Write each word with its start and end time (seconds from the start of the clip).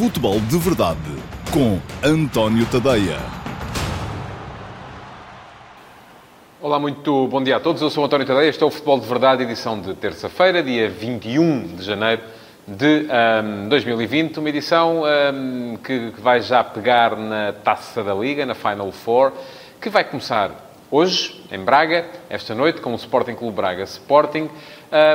Futebol 0.00 0.40
de 0.40 0.56
Verdade 0.56 0.98
com 1.52 1.78
António 2.02 2.64
Tadeia. 2.64 3.18
Olá, 6.58 6.78
muito 6.78 7.28
bom 7.28 7.44
dia 7.44 7.58
a 7.58 7.60
todos. 7.60 7.82
Eu 7.82 7.90
sou 7.90 8.02
António 8.06 8.26
Tadeia. 8.26 8.48
Este 8.48 8.62
é 8.62 8.66
o 8.66 8.70
Futebol 8.70 8.98
de 8.98 9.06
Verdade, 9.06 9.42
edição 9.42 9.78
de 9.78 9.92
terça-feira, 9.92 10.62
dia 10.62 10.88
21 10.88 11.76
de 11.76 11.84
janeiro 11.84 12.22
de 12.66 13.06
um, 13.44 13.68
2020. 13.68 14.38
Uma 14.38 14.48
edição 14.48 15.02
um, 15.34 15.76
que, 15.76 16.12
que 16.12 16.20
vai 16.22 16.40
já 16.40 16.64
pegar 16.64 17.14
na 17.14 17.52
taça 17.52 18.02
da 18.02 18.14
Liga, 18.14 18.46
na 18.46 18.54
Final 18.54 18.90
Four, 18.92 19.34
que 19.78 19.90
vai 19.90 20.02
começar 20.02 20.72
hoje, 20.90 21.44
em 21.52 21.62
Braga, 21.62 22.06
esta 22.30 22.54
noite, 22.54 22.80
com 22.80 22.92
o 22.92 22.96
Sporting 22.96 23.34
Clube 23.34 23.54
Braga 23.54 23.82
Sporting, 23.82 24.48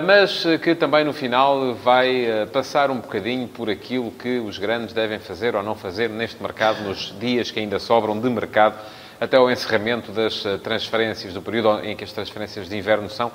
mas 0.06 0.46
que 0.64 0.74
também 0.74 1.04
no 1.04 1.12
final 1.12 1.74
vai 1.76 2.26
uh, 2.26 2.48
passar 2.48 2.90
um 2.90 2.98
bocadinho 2.98 3.48
por 3.48 3.70
aquilo 3.70 4.10
que 4.12 4.40
os 4.40 4.58
grandes 4.58 4.94
devem 4.94 5.20
fazer 5.20 5.56
ou 5.56 5.62
não 5.62 5.76
fazer 5.76 6.10
neste 6.10 6.42
mercado, 6.42 6.82
nos 6.82 7.14
dias 7.20 7.52
que 7.52 7.60
ainda 7.60 7.78
sobram 7.78 8.18
de 8.20 8.30
mercado, 8.30 8.76
até 9.20 9.38
o 9.38 9.50
encerramento 9.52 10.12
das 10.12 10.46
uh, 10.46 10.58
transferências, 10.60 11.34
do 11.34 11.42
período 11.42 11.84
em 11.84 11.96
que 11.96 12.06
as 12.06 12.14
transferências 12.14 12.70
de 12.70 12.78
inverno 12.78 13.10
são 13.10 13.32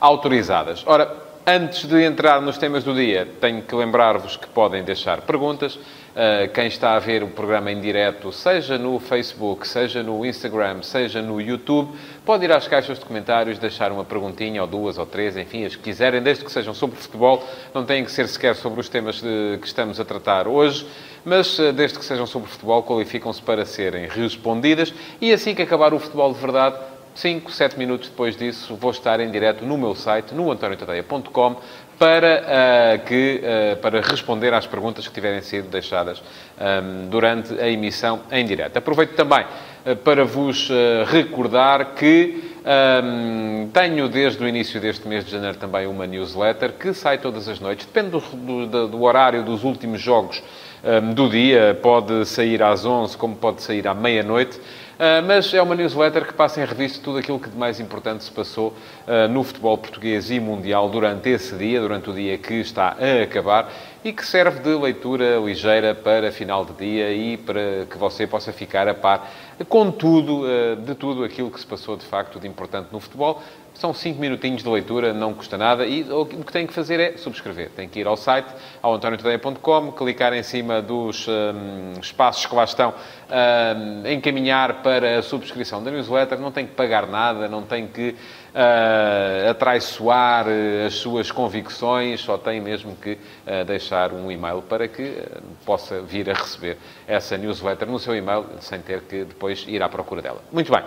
autorizadas. 0.00 0.82
Ora, 0.86 1.14
Antes 1.44 1.88
de 1.88 2.04
entrar 2.04 2.40
nos 2.40 2.56
temas 2.56 2.84
do 2.84 2.94
dia, 2.94 3.26
tenho 3.40 3.62
que 3.62 3.74
lembrar-vos 3.74 4.36
que 4.36 4.46
podem 4.46 4.84
deixar 4.84 5.22
perguntas. 5.22 5.76
Uh, 6.12 6.46
quem 6.52 6.66
está 6.66 6.94
a 6.94 6.98
ver 6.98 7.22
o 7.22 7.28
programa 7.28 7.72
em 7.72 7.80
direto, 7.80 8.30
seja 8.30 8.76
no 8.76 9.00
Facebook, 9.00 9.66
seja 9.66 10.02
no 10.02 10.26
Instagram, 10.26 10.82
seja 10.82 11.22
no 11.22 11.40
YouTube, 11.40 11.96
pode 12.22 12.44
ir 12.44 12.52
às 12.52 12.68
caixas 12.68 12.98
de 12.98 13.04
comentários, 13.06 13.58
deixar 13.58 13.90
uma 13.90 14.04
perguntinha, 14.04 14.60
ou 14.60 14.68
duas, 14.68 14.98
ou 14.98 15.06
três, 15.06 15.38
enfim, 15.38 15.64
as 15.64 15.74
que 15.74 15.82
quiserem, 15.82 16.20
desde 16.20 16.44
que 16.44 16.52
sejam 16.52 16.74
sobre 16.74 16.96
futebol. 16.96 17.42
Não 17.72 17.86
têm 17.86 18.04
que 18.04 18.12
ser 18.12 18.28
sequer 18.28 18.54
sobre 18.54 18.78
os 18.78 18.90
temas 18.90 19.22
que 19.22 19.66
estamos 19.66 19.98
a 19.98 20.04
tratar 20.04 20.46
hoje, 20.46 20.86
mas 21.24 21.58
uh, 21.58 21.72
desde 21.72 21.98
que 21.98 22.04
sejam 22.04 22.26
sobre 22.26 22.50
futebol, 22.50 22.82
qualificam-se 22.82 23.40
para 23.40 23.64
serem 23.64 24.06
respondidas. 24.06 24.92
E 25.18 25.32
assim 25.32 25.54
que 25.54 25.62
acabar 25.62 25.94
o 25.94 25.98
futebol 25.98 26.30
de 26.30 26.38
verdade, 26.38 26.76
5, 27.14 27.50
7 27.50 27.78
minutos 27.78 28.08
depois 28.08 28.36
disso, 28.36 28.74
vou 28.76 28.90
estar 28.90 29.20
em 29.20 29.30
direto 29.30 29.64
no 29.64 29.76
meu 29.76 29.94
site, 29.94 30.34
no 30.34 30.50
antoniotadeia.com, 30.50 31.56
para, 31.98 32.42
uh, 32.42 33.04
que, 33.04 33.40
uh, 33.44 33.76
para 33.76 34.00
responder 34.00 34.52
às 34.52 34.66
perguntas 34.66 35.06
que 35.06 35.14
tiverem 35.14 35.40
sido 35.40 35.68
deixadas 35.68 36.20
um, 36.20 37.08
durante 37.08 37.54
a 37.60 37.68
emissão 37.68 38.22
em 38.30 38.44
direto. 38.44 38.76
Aproveito 38.76 39.14
também 39.14 39.44
uh, 39.86 39.94
para 39.96 40.24
vos 40.24 40.68
recordar 41.06 41.94
que 41.94 42.56
um, 43.04 43.68
tenho 43.72 44.08
desde 44.08 44.42
o 44.42 44.48
início 44.48 44.80
deste 44.80 45.06
mês 45.06 45.24
de 45.24 45.30
janeiro 45.30 45.56
também 45.58 45.86
uma 45.86 46.06
newsletter 46.06 46.72
que 46.72 46.92
sai 46.92 47.18
todas 47.18 47.48
as 47.48 47.60
noites, 47.60 47.86
depende 47.86 48.10
do, 48.10 48.66
do, 48.66 48.88
do 48.88 49.02
horário 49.02 49.44
dos 49.44 49.62
últimos 49.62 50.00
jogos 50.00 50.42
um, 50.82 51.14
do 51.14 51.28
dia, 51.28 51.78
pode 51.80 52.26
sair 52.26 52.62
às 52.62 52.84
11 52.84 53.16
como 53.16 53.36
pode 53.36 53.62
sair 53.62 53.86
à 53.86 53.94
meia-noite. 53.94 54.60
Uh, 54.92 55.24
mas 55.26 55.52
é 55.54 55.60
uma 55.60 55.74
newsletter 55.74 56.26
que 56.26 56.32
passa 56.32 56.60
em 56.60 56.64
revista 56.64 57.00
tudo 57.02 57.18
aquilo 57.18 57.40
que 57.40 57.48
de 57.48 57.56
mais 57.56 57.80
importante 57.80 58.24
se 58.24 58.30
passou 58.30 58.68
uh, 59.06 59.28
no 59.28 59.42
futebol 59.42 59.76
português 59.78 60.30
e 60.30 60.38
mundial 60.38 60.88
durante 60.88 61.28
esse 61.28 61.54
dia, 61.56 61.80
durante 61.80 62.10
o 62.10 62.12
dia 62.12 62.36
que 62.38 62.54
está 62.54 62.96
a 63.00 63.22
acabar 63.22 63.72
e 64.04 64.12
que 64.12 64.26
serve 64.26 64.60
de 64.60 64.74
leitura 64.74 65.38
ligeira 65.38 65.94
para 65.94 66.32
final 66.32 66.64
de 66.64 66.72
dia 66.72 67.12
e 67.12 67.36
para 67.36 67.86
que 67.88 67.96
você 67.96 68.26
possa 68.26 68.52
ficar 68.52 68.88
a 68.88 68.94
par 68.94 69.30
com 69.68 69.90
tudo, 69.90 70.42
uh, 70.42 70.76
de 70.76 70.94
tudo 70.94 71.22
aquilo 71.24 71.50
que 71.50 71.60
se 71.60 71.66
passou 71.66 71.96
de 71.96 72.04
facto 72.04 72.40
de 72.40 72.48
importante 72.48 72.88
no 72.90 72.98
futebol. 72.98 73.42
São 73.74 73.94
5 73.94 74.20
minutinhos 74.20 74.62
de 74.62 74.68
leitura, 74.68 75.14
não 75.14 75.32
custa 75.32 75.56
nada. 75.56 75.86
E 75.86 76.02
o 76.10 76.26
que 76.26 76.52
tem 76.52 76.66
que 76.66 76.74
fazer 76.74 77.00
é 77.00 77.16
subscrever. 77.16 77.70
Tem 77.70 77.88
que 77.88 78.00
ir 78.00 78.06
ao 78.06 78.16
site, 78.16 78.48
ao 78.82 78.94
antoniotadeia.com, 78.94 79.92
clicar 79.92 80.34
em 80.34 80.42
cima 80.42 80.82
dos 80.82 81.26
um, 81.26 81.98
espaços 81.98 82.44
que 82.44 82.54
lá 82.54 82.64
estão, 82.64 82.92
um, 82.94 84.06
encaminhar 84.08 84.82
para 84.82 85.18
a 85.18 85.22
subscrição 85.22 85.82
da 85.82 85.90
newsletter. 85.90 86.38
Não 86.38 86.52
tem 86.52 86.66
que 86.66 86.74
pagar 86.74 87.06
nada, 87.06 87.48
não 87.48 87.62
tem 87.62 87.86
que 87.86 88.14
uh, 88.54 89.50
atraiçoar 89.50 90.46
uh, 90.46 90.86
as 90.86 90.94
suas 90.94 91.30
convicções, 91.30 92.20
só 92.20 92.38
tem 92.38 92.60
mesmo 92.60 92.96
que 92.96 93.12
uh, 93.12 93.64
deixar 93.64 94.12
um 94.12 94.30
e-mail 94.30 94.62
para 94.62 94.88
que 94.88 95.22
possa 95.64 96.00
vir 96.02 96.30
a 96.30 96.34
receber 96.34 96.76
essa 97.06 97.36
newsletter 97.36 97.88
no 97.88 97.98
seu 97.98 98.14
e-mail, 98.14 98.46
sem 98.60 98.80
ter 98.80 99.02
que 99.02 99.24
depois 99.24 99.64
ir 99.66 99.82
à 99.82 99.88
procura 99.88 100.22
dela. 100.22 100.42
Muito 100.52 100.70
bem. 100.70 100.82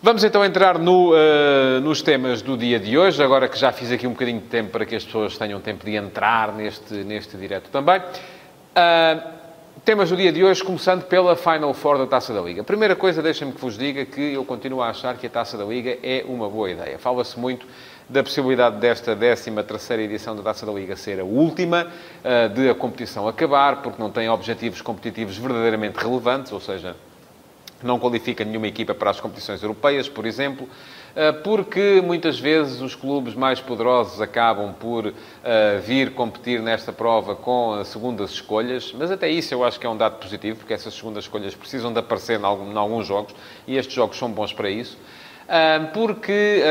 Vamos 0.00 0.22
então 0.22 0.44
entrar 0.44 0.78
no, 0.78 1.12
uh, 1.12 1.80
nos 1.82 2.02
temas 2.02 2.40
do 2.40 2.56
dia 2.56 2.78
de 2.78 2.96
hoje, 2.96 3.20
agora 3.20 3.48
que 3.48 3.58
já 3.58 3.72
fiz 3.72 3.90
aqui 3.90 4.06
um 4.06 4.12
bocadinho 4.12 4.40
de 4.40 4.46
tempo 4.46 4.70
para 4.70 4.86
que 4.86 4.94
as 4.94 5.04
pessoas 5.04 5.36
tenham 5.36 5.60
tempo 5.60 5.84
de 5.84 5.96
entrar 5.96 6.52
neste, 6.52 6.94
neste 6.94 7.36
direto 7.36 7.68
também. 7.68 7.98
Uh, 7.98 9.37
temas 9.88 10.10
do 10.10 10.18
dia 10.18 10.30
de 10.30 10.44
hoje, 10.44 10.62
começando 10.62 11.02
pela 11.04 11.34
Final 11.34 11.72
Four 11.72 11.96
da 11.96 12.06
Taça 12.06 12.34
da 12.34 12.42
Liga. 12.42 12.62
Primeira 12.62 12.94
coisa, 12.94 13.22
deixem-me 13.22 13.54
que 13.54 13.60
vos 13.62 13.78
diga 13.78 14.04
que 14.04 14.34
eu 14.34 14.44
continuo 14.44 14.82
a 14.82 14.90
achar 14.90 15.16
que 15.16 15.26
a 15.26 15.30
Taça 15.30 15.56
da 15.56 15.64
Liga 15.64 15.96
é 16.02 16.26
uma 16.28 16.46
boa 16.46 16.70
ideia. 16.70 16.98
Fala-se 16.98 17.40
muito 17.40 17.66
da 18.06 18.22
possibilidade 18.22 18.76
desta 18.76 19.16
13ª 19.16 19.98
edição 20.00 20.36
da 20.36 20.42
Taça 20.42 20.66
da 20.66 20.72
Liga 20.72 20.94
ser 20.94 21.18
a 21.18 21.24
última, 21.24 21.86
uh, 21.86 22.50
de 22.50 22.68
a 22.68 22.74
competição 22.74 23.26
acabar, 23.26 23.80
porque 23.80 23.98
não 23.98 24.10
tem 24.10 24.28
objetivos 24.28 24.82
competitivos 24.82 25.38
verdadeiramente 25.38 25.96
relevantes, 25.96 26.52
ou 26.52 26.60
seja, 26.60 26.94
não 27.82 27.98
qualifica 27.98 28.44
nenhuma 28.44 28.66
equipa 28.66 28.94
para 28.94 29.08
as 29.08 29.18
competições 29.18 29.62
europeias, 29.62 30.06
por 30.06 30.26
exemplo, 30.26 30.68
porque 31.42 32.00
muitas 32.04 32.38
vezes 32.38 32.80
os 32.80 32.94
clubes 32.94 33.34
mais 33.34 33.60
poderosos 33.60 34.20
acabam 34.20 34.72
por 34.72 35.12
vir 35.84 36.14
competir 36.14 36.62
nesta 36.62 36.92
prova 36.92 37.34
com 37.34 37.82
segundas 37.84 38.30
escolhas, 38.30 38.94
mas 38.96 39.10
até 39.10 39.28
isso 39.28 39.52
eu 39.52 39.64
acho 39.64 39.80
que 39.80 39.86
é 39.86 39.90
um 39.90 39.96
dado 39.96 40.16
positivo, 40.16 40.58
porque 40.58 40.74
essas 40.74 40.94
segundas 40.94 41.24
escolhas 41.24 41.54
precisam 41.54 41.92
de 41.92 41.98
aparecer 41.98 42.38
em 42.38 42.44
alguns 42.44 43.06
jogos 43.06 43.34
e 43.66 43.76
estes 43.76 43.94
jogos 43.94 44.16
são 44.16 44.30
bons 44.30 44.52
para 44.52 44.70
isso. 44.70 44.96
Porque 45.94 46.62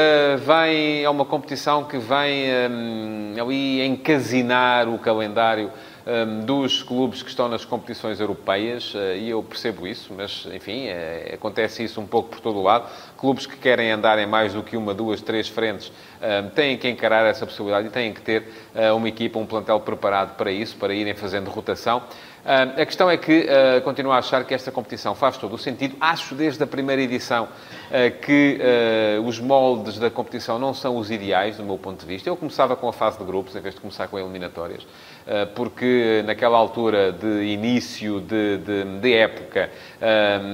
vem, 0.46 1.04
é 1.04 1.10
uma 1.10 1.26
competição 1.26 1.84
que 1.84 1.98
vem 1.98 2.46
ali 3.40 3.86
encasinar 3.86 4.88
o 4.88 4.98
calendário 4.98 5.72
um, 5.72 5.97
dos 6.46 6.84
clubes 6.84 7.22
que 7.22 7.30
estão 7.30 7.50
nas 7.50 7.66
competições 7.66 8.20
europeias, 8.20 8.94
uh, 8.94 9.16
e 9.18 9.30
eu 9.30 9.44
percebo 9.44 9.86
isso, 9.86 10.14
mas, 10.16 10.48
enfim, 10.54 10.86
é, 10.88 11.32
acontece 11.34 11.84
isso 11.84 12.00
um 12.00 12.08
pouco 12.08 12.30
por 12.30 12.40
todo 12.40 12.60
o 12.60 12.64
lado. 12.64 12.90
Clubes 13.18 13.46
que 13.46 13.58
querem 13.58 13.92
andar 13.92 14.18
em 14.18 14.26
mais 14.26 14.54
do 14.54 14.64
que 14.64 14.78
uma, 14.78 14.94
duas, 14.94 15.22
três 15.22 15.48
frentes 15.48 15.92
têm 16.56 16.78
que 16.78 16.90
encarar 16.90 17.26
essa 17.28 17.46
possibilidade 17.46 17.88
e 17.88 17.90
têm 17.92 18.12
que 18.12 18.22
ter 18.22 18.44
uh, 18.74 18.96
uma 18.96 19.08
equipa, 19.08 19.38
um 19.38 19.46
plantel 19.46 19.80
preparado 19.80 20.36
para 20.36 20.52
isso, 20.52 20.76
para 20.78 20.94
irem 20.94 21.14
fazendo 21.14 21.50
rotação. 21.50 22.02
A 22.48 22.86
questão 22.86 23.10
é 23.10 23.18
que 23.18 23.46
uh, 23.46 23.82
continuo 23.82 24.14
a 24.14 24.20
achar 24.20 24.46
que 24.46 24.54
esta 24.54 24.72
competição 24.72 25.14
faz 25.14 25.38
todo 25.38 25.54
o 25.54 25.58
sentido. 25.58 25.98
Acho 26.00 26.34
desde 26.34 26.64
a 26.64 26.68
primeira 26.68 27.02
edição 27.02 27.50
uh, 27.90 28.20
que 28.22 28.60
os 29.26 29.40
moldes 29.40 29.98
da 29.98 30.10
competição 30.10 30.60
não 30.60 30.74
são 30.74 30.98
os 30.98 31.10
ideais, 31.12 31.58
do 31.58 31.64
meu 31.64 31.78
ponto 31.78 32.02
de 32.02 32.06
vista. 32.06 32.30
Eu 32.30 32.36
começava 32.36 32.76
com 32.76 32.88
a 32.88 32.94
fase 32.94 33.18
de 33.18 33.24
grupos, 33.24 33.56
em 33.56 33.62
vez 33.62 33.76
de 33.76 33.82
começar 33.82 34.08
com 34.08 34.18
eliminatórias, 34.18 34.86
porque 35.56 36.24
naquela 36.26 36.58
altura 36.58 37.12
de 37.12 37.44
início 37.44 38.22
de, 38.22 38.58
de, 38.58 38.84
de 39.00 39.14
época 39.14 39.70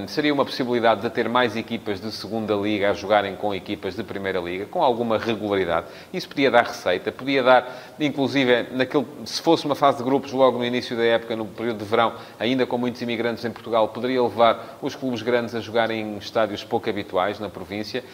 seria 0.08 0.32
uma 0.32 0.44
possibilidade 0.44 1.02
de 1.02 1.10
ter 1.10 1.28
mais 1.28 1.56
equipas 1.56 2.00
de 2.00 2.10
segunda 2.12 2.54
liga 2.54 2.90
a 2.90 2.92
jogarem 2.92 3.36
com 3.36 3.54
equipas 3.54 3.94
de 3.94 4.02
primeira 4.02 4.40
liga, 4.40 4.66
com 4.66 4.82
alguma 4.82 5.18
regularidade. 5.18 5.86
Isso 6.12 6.28
podia 6.28 6.50
dar 6.50 6.64
receita, 6.64 7.12
podia 7.12 7.42
dar, 7.42 7.94
inclusive, 7.98 8.68
naquele, 8.72 9.06
se 9.24 9.40
fosse 9.40 9.64
uma 9.64 9.74
fase 9.74 9.98
de 9.98 10.04
grupos 10.04 10.32
logo 10.32 10.58
no 10.58 10.64
início 10.64 10.96
da 10.96 11.04
época, 11.04 11.36
no 11.36 11.46
período 11.46 11.78
de 11.78 11.84
verão, 11.84 12.14
ainda 12.38 12.66
com 12.66 12.76
muitos 12.78 13.00
imigrantes 13.02 13.44
em 13.44 13.50
Portugal, 13.50 13.88
poderia 13.88 14.22
levar 14.22 14.78
os 14.82 14.94
clubes 14.94 15.22
grandes 15.22 15.54
a 15.54 15.60
jogarem 15.60 16.00
em 16.00 16.16
estádios 16.18 16.64
pouco 16.64 16.88
habituais 16.90 17.23
na 17.38 17.48
província. 17.48 18.04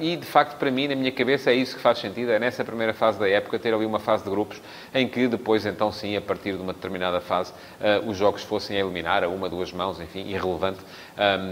e, 0.00 0.16
de 0.16 0.26
facto, 0.26 0.56
para 0.56 0.70
mim, 0.70 0.88
na 0.88 0.94
minha 0.94 1.12
cabeça, 1.12 1.50
é 1.50 1.54
isso 1.54 1.76
que 1.76 1.82
faz 1.82 1.98
sentido. 1.98 2.30
É 2.30 2.38
nessa 2.38 2.64
primeira 2.64 2.94
fase 2.94 3.18
da 3.18 3.28
época 3.28 3.58
ter 3.58 3.72
ali 3.74 3.84
uma 3.84 3.98
fase 3.98 4.24
de 4.24 4.30
grupos 4.30 4.60
em 4.94 5.08
que 5.08 5.28
depois, 5.28 5.66
então, 5.66 5.92
sim, 5.92 6.16
a 6.16 6.20
partir 6.20 6.52
de 6.52 6.62
uma 6.62 6.72
determinada 6.72 7.20
fase, 7.20 7.52
ah, 7.80 8.02
os 8.06 8.16
jogos 8.16 8.42
fossem 8.42 8.76
a 8.76 8.80
eliminar 8.80 9.24
a 9.24 9.28
uma, 9.28 9.48
duas 9.48 9.72
mãos, 9.72 10.00
enfim, 10.00 10.20
irrelevante. 10.20 10.80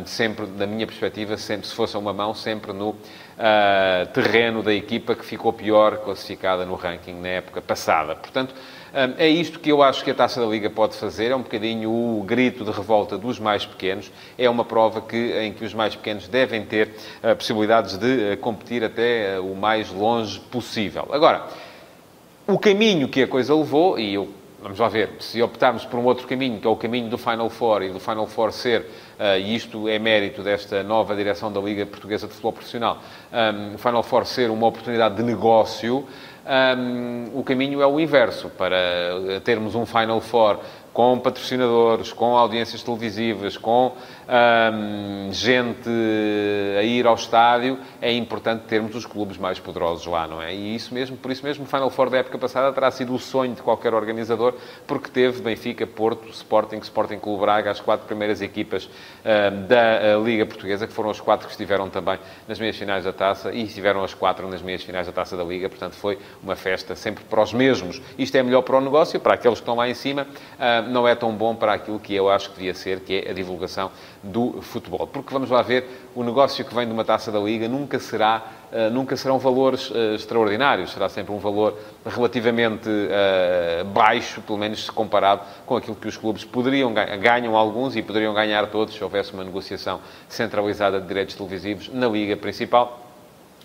sempre, 0.06 0.46
da 0.46 0.67
minha 0.67 0.87
perspectiva, 0.87 1.37
sempre, 1.37 1.67
se 1.67 1.75
fosse 1.75 1.96
a 1.96 1.99
uma 1.99 2.12
mão, 2.12 2.35
sempre 2.35 2.73
no 2.73 2.94
uh, 3.39 4.07
terreno 4.13 4.63
da 4.63 4.73
equipa 4.73 5.15
que 5.15 5.25
ficou 5.25 5.53
pior 5.53 5.99
classificada 5.99 6.65
no 6.65 6.75
ranking 6.75 7.15
na 7.21 7.29
época 7.29 7.61
passada. 7.61 8.15
Portanto, 8.15 8.55
é 9.19 9.29
isto 9.29 9.59
que 9.59 9.73
eu 9.73 9.83
acho 9.83 10.05
que 10.05 10.13
a 10.13 10.15
Taça 10.15 10.41
da 10.41 10.47
Liga 10.47 10.71
pode 10.71 10.97
fazer, 10.97 11.33
é 11.33 11.35
um 11.37 11.43
bocadinho 11.43 11.91
o 11.91 12.23
grito 12.23 12.65
de 12.65 12.71
revolta 12.71 13.19
dos 13.19 13.41
mais 13.41 13.67
pequenos. 13.67 14.09
É 14.39 14.49
uma 14.49 14.65
prova 14.65 15.01
que, 15.01 15.17
em 15.17 15.53
que 15.53 15.65
os 15.65 15.75
mais 15.75 15.97
pequenos 15.97 16.29
devem 16.29 16.65
ter 16.65 16.95
uh, 17.23 17.35
possibilidades 17.35 17.99
de 17.99 18.35
uh, 18.35 18.37
competir 18.37 18.85
até 18.85 19.41
o 19.41 19.57
mais 19.57 19.91
longe 19.91 20.39
possível. 20.39 21.09
Agora, 21.11 21.45
o 22.47 22.57
caminho 22.57 23.09
que 23.09 23.23
a 23.23 23.27
coisa 23.27 23.53
levou, 23.53 23.99
e 23.99 24.15
eu, 24.15 24.29
vamos 24.64 24.78
lá 24.78 24.88
ver, 24.88 25.11
se 25.20 25.43
optarmos 25.43 25.84
por 25.84 26.00
um 26.00 26.05
outro 26.05 26.26
caminho, 26.26 26.58
que 26.58 26.66
é 26.66 26.70
o 26.70 26.75
caminho 26.76 27.11
do 27.11 27.19
Final 27.19 27.50
Four, 27.50 27.82
e 27.82 27.90
do 27.90 28.00
Final 28.00 28.26
Four 28.26 28.50
ser 28.50 28.87
e 29.38 29.55
isto 29.55 29.87
é 29.88 29.99
mérito 29.99 30.43
desta 30.43 30.82
nova 30.82 31.14
direção 31.14 31.52
da 31.52 31.61
Liga 31.61 31.84
Portuguesa 31.84 32.26
de 32.26 32.32
Futebol 32.32 32.55
Profissional, 32.55 32.99
um, 33.31 33.75
o 33.75 33.78
Final 33.78 34.02
Four 34.02 34.25
ser 34.25 34.50
uma 34.50 34.66
oportunidade 34.66 35.16
de 35.16 35.22
negócio, 35.22 36.06
um, 36.46 37.38
o 37.38 37.44
caminho 37.44 37.82
é 37.82 37.87
o 37.87 38.00
inverso. 38.00 38.49
Para 38.50 38.76
termos 39.44 39.75
um 39.75 39.87
Final 39.87 40.20
Four 40.20 40.58
com 40.94 41.19
patrocinadores, 41.19 42.12
com 42.12 42.37
audiências 42.37 42.81
televisivas, 42.85 43.56
com 43.56 43.93
hum, 44.29 45.29
gente 45.32 45.91
a 46.79 46.82
ir 46.85 47.05
ao 47.05 47.17
estádio, 47.17 47.81
é 48.00 48.12
importante 48.12 48.62
termos 48.67 48.94
os 48.94 49.05
clubes 49.05 49.37
mais 49.37 49.58
poderosos 49.58 50.06
lá, 50.06 50.29
não 50.29 50.41
é? 50.41 50.55
E 50.55 50.76
isso 50.76 50.94
mesmo, 50.94 51.17
por 51.17 51.32
isso 51.32 51.44
mesmo, 51.44 51.64
o 51.64 51.67
Final 51.67 51.91
Four 51.91 52.11
da 52.11 52.19
época 52.19 52.38
passada 52.38 52.73
terá 52.73 52.93
sido 52.93 53.12
o 53.12 53.19
sonho 53.19 53.56
de 53.56 53.61
qualquer 53.61 53.93
organizador, 53.93 54.55
porque 54.87 55.11
teve 55.11 55.43
Benfica, 55.43 55.85
Porto, 55.85 56.29
Sporting, 56.29 56.79
Sporting 56.79 57.19
Clube 57.19 57.40
Braga, 57.40 57.73
as 57.73 57.81
quatro 57.81 58.06
primeiras 58.06 58.40
equipas 58.40 58.85
hum, 58.85 59.67
da 59.67 60.17
Liga 60.25 60.47
Portuguesa, 60.47 60.87
que 60.87 60.93
foram 60.93 61.11
os 61.11 61.20
quatro 61.20 61.49
que 61.49 61.52
estiveram 61.52 61.90
também 61.90 62.20
nas 62.47 62.61
meias 62.61 62.76
finais 62.76 63.05
da 63.05 63.12
taça 63.12 63.52
e 63.52 63.64
estiveram 63.64 64.05
as 64.05 64.14
quatro 64.14 64.49
nas 64.49 64.62
meias 64.62 64.85
finais 64.85 65.08
da 65.08 65.12
taça 65.12 65.37
da 65.37 65.43
Liga, 65.43 65.69
portanto 65.69 65.94
foi 65.97 66.20
uma 66.40 66.55
festa 66.55 66.94
sempre 66.94 67.25
para 67.25 67.43
os 67.43 67.52
mesmos. 67.52 68.00
Isto 68.17 68.37
é 68.37 68.44
melhor 68.44 68.62
para 68.62 68.76
o 68.76 68.81
negócio, 68.81 69.19
para 69.19 69.35
aqueles 69.35 69.58
que 69.58 69.62
estão 69.62 69.75
lá 69.75 69.88
em 69.88 69.94
cima, 69.94 70.25
hum, 70.29 70.84
não 70.85 71.07
é 71.07 71.15
tão 71.15 71.33
bom 71.33 71.55
para 71.55 71.75
aquilo 71.75 71.99
que 71.99 72.15
eu 72.15 72.31
acho 72.31 72.51
que 72.51 72.57
devia 72.57 72.75
ser, 72.75 73.01
que 73.01 73.25
é 73.27 73.31
a 73.31 73.35
divulgação 73.35 73.91
do 74.23 74.61
futebol. 74.63 75.07
Porque 75.07 75.33
vamos 75.33 75.51
lá 75.51 75.63
ver, 75.63 76.09
o 76.15 76.23
negócio 76.23 76.65
que 76.65 76.75
vem 76.75 76.87
de 76.87 76.93
uma 76.93 77.05
taça 77.05 77.33
da 77.33 77.39
Liga 77.39 77.69
nunca 77.69 77.99
será 77.99 78.43
Uh, 78.75 78.91
nunca 78.91 79.17
serão 79.17 79.39
valores 79.39 79.89
uh, 79.91 80.17
extraordinários, 80.17 80.91
será 80.91 81.09
sempre 81.09 81.33
um 81.33 81.39
valor 81.39 81.79
relativamente 82.05 82.89
uh, 82.89 83.85
baixo, 83.85 84.41
pelo 84.41 84.59
menos 84.59 84.91
comparado 84.91 85.43
com 85.65 85.77
aquilo 85.77 85.95
que 85.95 86.09
os 86.09 86.17
clubes 86.17 86.45
poderiam 86.45 86.93
ganhar, 86.93 87.17
ganham 87.19 87.57
alguns 87.57 87.95
e 87.95 88.03
poderiam 88.03 88.35
ganhar 88.35 88.67
todos 88.67 88.93
se 88.93 89.05
houvesse 89.05 89.33
uma 89.33 89.45
negociação 89.45 90.01
centralizada 90.29 91.01
de 91.01 91.07
direitos 91.07 91.37
televisivos 91.37 91.89
na 91.93 92.09
Liga 92.09 92.37
principal 92.37 93.04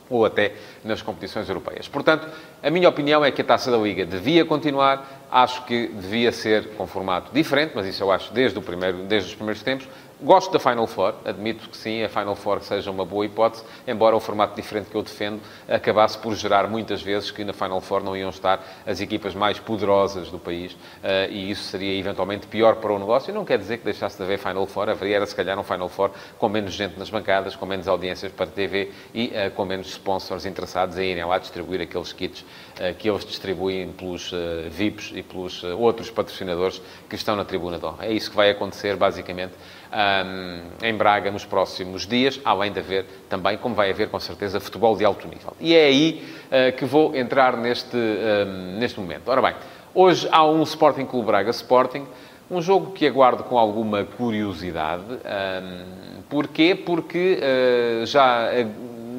ou 0.09 0.25
até 0.25 0.53
nas 0.83 1.01
competições 1.01 1.47
europeias. 1.47 1.87
Portanto, 1.87 2.27
a 2.61 2.69
minha 2.69 2.89
opinião 2.89 3.23
é 3.23 3.31
que 3.31 3.41
a 3.41 3.45
Taça 3.45 3.69
da 3.69 3.77
Liga 3.77 4.05
devia 4.05 4.43
continuar, 4.43 5.27
acho 5.31 5.65
que 5.65 5.87
devia 5.87 6.31
ser 6.31 6.69
com 6.69 6.87
formato 6.87 7.31
diferente, 7.33 7.73
mas 7.75 7.85
isso 7.85 8.03
eu 8.03 8.11
acho 8.11 8.33
desde, 8.33 8.59
primeiro, 8.59 9.03
desde 9.03 9.29
os 9.29 9.35
primeiros 9.35 9.61
tempos. 9.61 9.87
Gosto 10.21 10.51
da 10.51 10.59
Final 10.59 10.85
Four, 10.85 11.13
admito 11.23 11.69
que 11.69 11.77
sim, 11.77 12.03
a 12.03 12.09
Final 12.09 12.35
Four 12.35 12.61
seja 12.61 12.91
uma 12.91 13.05
boa 13.05 13.25
hipótese, 13.25 13.63
embora 13.87 14.17
o 14.17 14.19
formato 14.19 14.53
diferente 14.53 14.89
que 14.89 14.97
eu 14.97 15.01
defendo 15.01 15.39
acabasse 15.65 16.17
por 16.17 16.35
gerar 16.35 16.67
muitas 16.67 17.01
vezes 17.01 17.31
que 17.31 17.41
na 17.45 17.53
Final 17.53 17.79
Four 17.79 18.03
não 18.03 18.17
iam 18.17 18.29
estar 18.29 18.61
as 18.85 18.99
equipas 18.99 19.33
mais 19.33 19.61
poderosas 19.61 20.29
do 20.29 20.37
país 20.37 20.73
uh, 20.73 21.31
e 21.31 21.49
isso 21.49 21.63
seria 21.63 21.97
eventualmente 21.97 22.47
pior 22.47 22.75
para 22.75 22.91
o 22.91 22.99
negócio. 22.99 23.33
Não 23.33 23.45
quer 23.45 23.57
dizer 23.57 23.77
que 23.77 23.85
deixasse 23.85 24.17
de 24.17 24.23
haver 24.23 24.37
Final 24.39 24.67
Four, 24.67 24.89
haveria 24.89 25.15
era 25.15 25.25
se 25.25 25.33
calhar 25.33 25.57
um 25.57 25.63
Final 25.63 25.87
Four 25.87 26.11
com 26.37 26.49
menos 26.49 26.73
gente 26.73 26.99
nas 26.99 27.09
bancadas, 27.09 27.55
com 27.55 27.65
menos 27.65 27.87
audiências 27.87 28.29
para 28.29 28.47
TV 28.47 28.91
e 29.13 29.27
uh, 29.27 29.51
com 29.51 29.63
menos 29.63 29.87
sponsors 29.87 30.45
interessados 30.45 30.97
em 30.97 31.11
irem 31.11 31.23
lá 31.23 31.37
distribuir 31.37 31.79
aqueles 31.79 32.11
kits 32.11 32.41
uh, 32.41 32.93
que 32.97 33.09
eles 33.09 33.23
distribuem 33.23 33.93
pelos 33.93 34.33
VIPs 34.69 35.13
e 35.15 35.23
pelos 35.23 35.63
outros 35.63 36.11
patrocinadores 36.11 36.81
que 37.07 37.15
estão 37.15 37.37
na 37.37 37.45
tribuna 37.45 37.79
de 37.79 37.85
honra. 37.85 38.05
É 38.05 38.11
isso 38.11 38.29
que 38.29 38.35
vai 38.35 38.49
acontecer 38.49 38.97
basicamente 38.97 39.53
um, 39.91 40.85
em 40.85 40.93
Braga 40.95 41.31
nos 41.31 41.45
próximos 41.45 42.05
dias, 42.05 42.39
além 42.43 42.71
de 42.71 42.79
haver 42.79 43.05
também, 43.29 43.57
como 43.57 43.75
vai 43.75 43.89
haver 43.89 44.09
com 44.09 44.19
certeza, 44.19 44.59
futebol 44.59 44.95
de 44.95 45.05
alto 45.05 45.27
nível. 45.27 45.55
E 45.59 45.75
é 45.75 45.85
aí 45.85 46.23
uh, 46.47 46.75
que 46.77 46.85
vou 46.85 47.15
entrar 47.15 47.57
neste, 47.57 47.97
um, 47.97 48.77
neste 48.77 48.99
momento. 48.99 49.27
Ora 49.27 49.41
bem, 49.41 49.55
hoje 49.93 50.27
há 50.31 50.45
um 50.45 50.63
Sporting 50.63 51.05
Clube 51.05 51.27
Braga 51.27 51.49
Sporting, 51.51 52.05
um 52.49 52.61
jogo 52.61 52.91
que 52.91 53.05
aguardo 53.05 53.43
com 53.43 53.57
alguma 53.57 54.03
curiosidade. 54.03 55.03
Um, 55.03 56.21
porquê? 56.29 56.75
Porque 56.75 57.39
uh, 57.39 58.05
já 58.05 58.49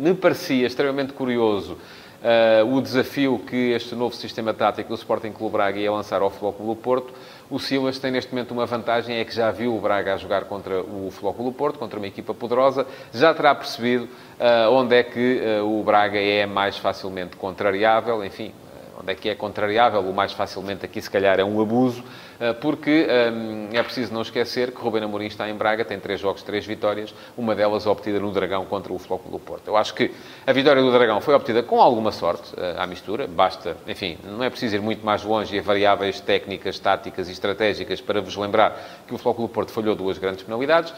me 0.00 0.14
parecia 0.14 0.66
extremamente 0.66 1.12
curioso 1.12 1.76
uh, 2.20 2.76
o 2.76 2.80
desafio 2.80 3.38
que 3.38 3.72
este 3.72 3.94
novo 3.94 4.14
sistema 4.14 4.52
tático 4.52 4.88
do 4.88 4.94
Sporting 4.94 5.32
Clube 5.32 5.52
Braga 5.52 5.78
ia 5.78 5.92
lançar 5.92 6.22
ao 6.22 6.30
Futebol 6.30 6.52
Clube 6.52 6.74
do 6.74 6.76
Porto. 6.76 7.14
O 7.50 7.58
Silas 7.58 7.98
tem 7.98 8.12
neste 8.12 8.32
momento 8.32 8.52
uma 8.52 8.64
vantagem, 8.64 9.16
é 9.16 9.24
que 9.24 9.34
já 9.34 9.50
viu 9.50 9.74
o 9.74 9.80
Braga 9.80 10.14
a 10.14 10.16
jogar 10.16 10.44
contra 10.44 10.80
o 10.80 11.10
do 11.10 11.52
Porto, 11.52 11.80
contra 11.80 11.98
uma 11.98 12.06
equipa 12.06 12.32
poderosa, 12.32 12.86
já 13.12 13.34
terá 13.34 13.52
percebido 13.56 14.04
uh, 14.04 14.70
onde 14.70 14.94
é 14.94 15.02
que 15.02 15.40
uh, 15.60 15.80
o 15.80 15.82
Braga 15.82 16.16
é 16.16 16.46
mais 16.46 16.78
facilmente 16.78 17.34
contrariável, 17.34 18.24
enfim, 18.24 18.54
onde 19.00 19.12
é 19.12 19.14
que 19.14 19.28
é 19.28 19.34
contrariável, 19.34 20.00
o 20.00 20.12
mais 20.12 20.32
facilmente 20.32 20.84
aqui 20.84 21.00
se 21.00 21.10
calhar 21.10 21.40
é 21.40 21.44
um 21.44 21.60
abuso, 21.60 22.04
eh, 22.40 22.54
porque 22.54 23.06
um, 23.32 23.68
é 23.70 23.82
preciso 23.82 24.14
não 24.14 24.22
esquecer 24.22 24.72
que 24.72 24.80
Ruben 24.80 25.04
Amorim 25.04 25.26
está 25.26 25.48
em 25.48 25.54
Braga, 25.54 25.84
tem 25.84 26.00
três 26.00 26.18
jogos, 26.18 26.42
três 26.42 26.64
vitórias, 26.64 27.14
uma 27.36 27.54
delas 27.54 27.86
obtida 27.86 28.18
no 28.18 28.32
Dragão 28.32 28.64
contra 28.64 28.90
o 28.90 28.98
Futebol 28.98 29.22
do 29.30 29.38
Porto. 29.38 29.68
Eu 29.68 29.76
acho 29.76 29.94
que 29.94 30.10
a 30.46 30.52
vitória 30.52 30.82
do 30.82 30.90
Dragão 30.90 31.20
foi 31.20 31.34
obtida 31.34 31.62
com 31.62 31.80
alguma 31.80 32.10
sorte 32.10 32.54
uh, 32.54 32.80
à 32.80 32.86
mistura, 32.86 33.26
basta, 33.26 33.76
enfim, 33.86 34.16
não 34.24 34.42
é 34.42 34.48
preciso 34.48 34.76
ir 34.76 34.80
muito 34.80 35.04
mais 35.04 35.22
longe 35.22 35.54
e 35.54 35.58
a 35.58 35.62
variáveis 35.62 36.18
técnicas, 36.20 36.78
táticas 36.78 37.28
e 37.28 37.32
estratégicas 37.32 38.00
para 38.00 38.22
vos 38.22 38.34
lembrar 38.36 39.02
que 39.06 39.14
o 39.14 39.18
Futebol 39.18 39.46
do 39.46 39.52
Porto 39.52 39.72
falhou 39.72 39.94
duas 39.94 40.16
grandes 40.16 40.42
penalidades, 40.42 40.94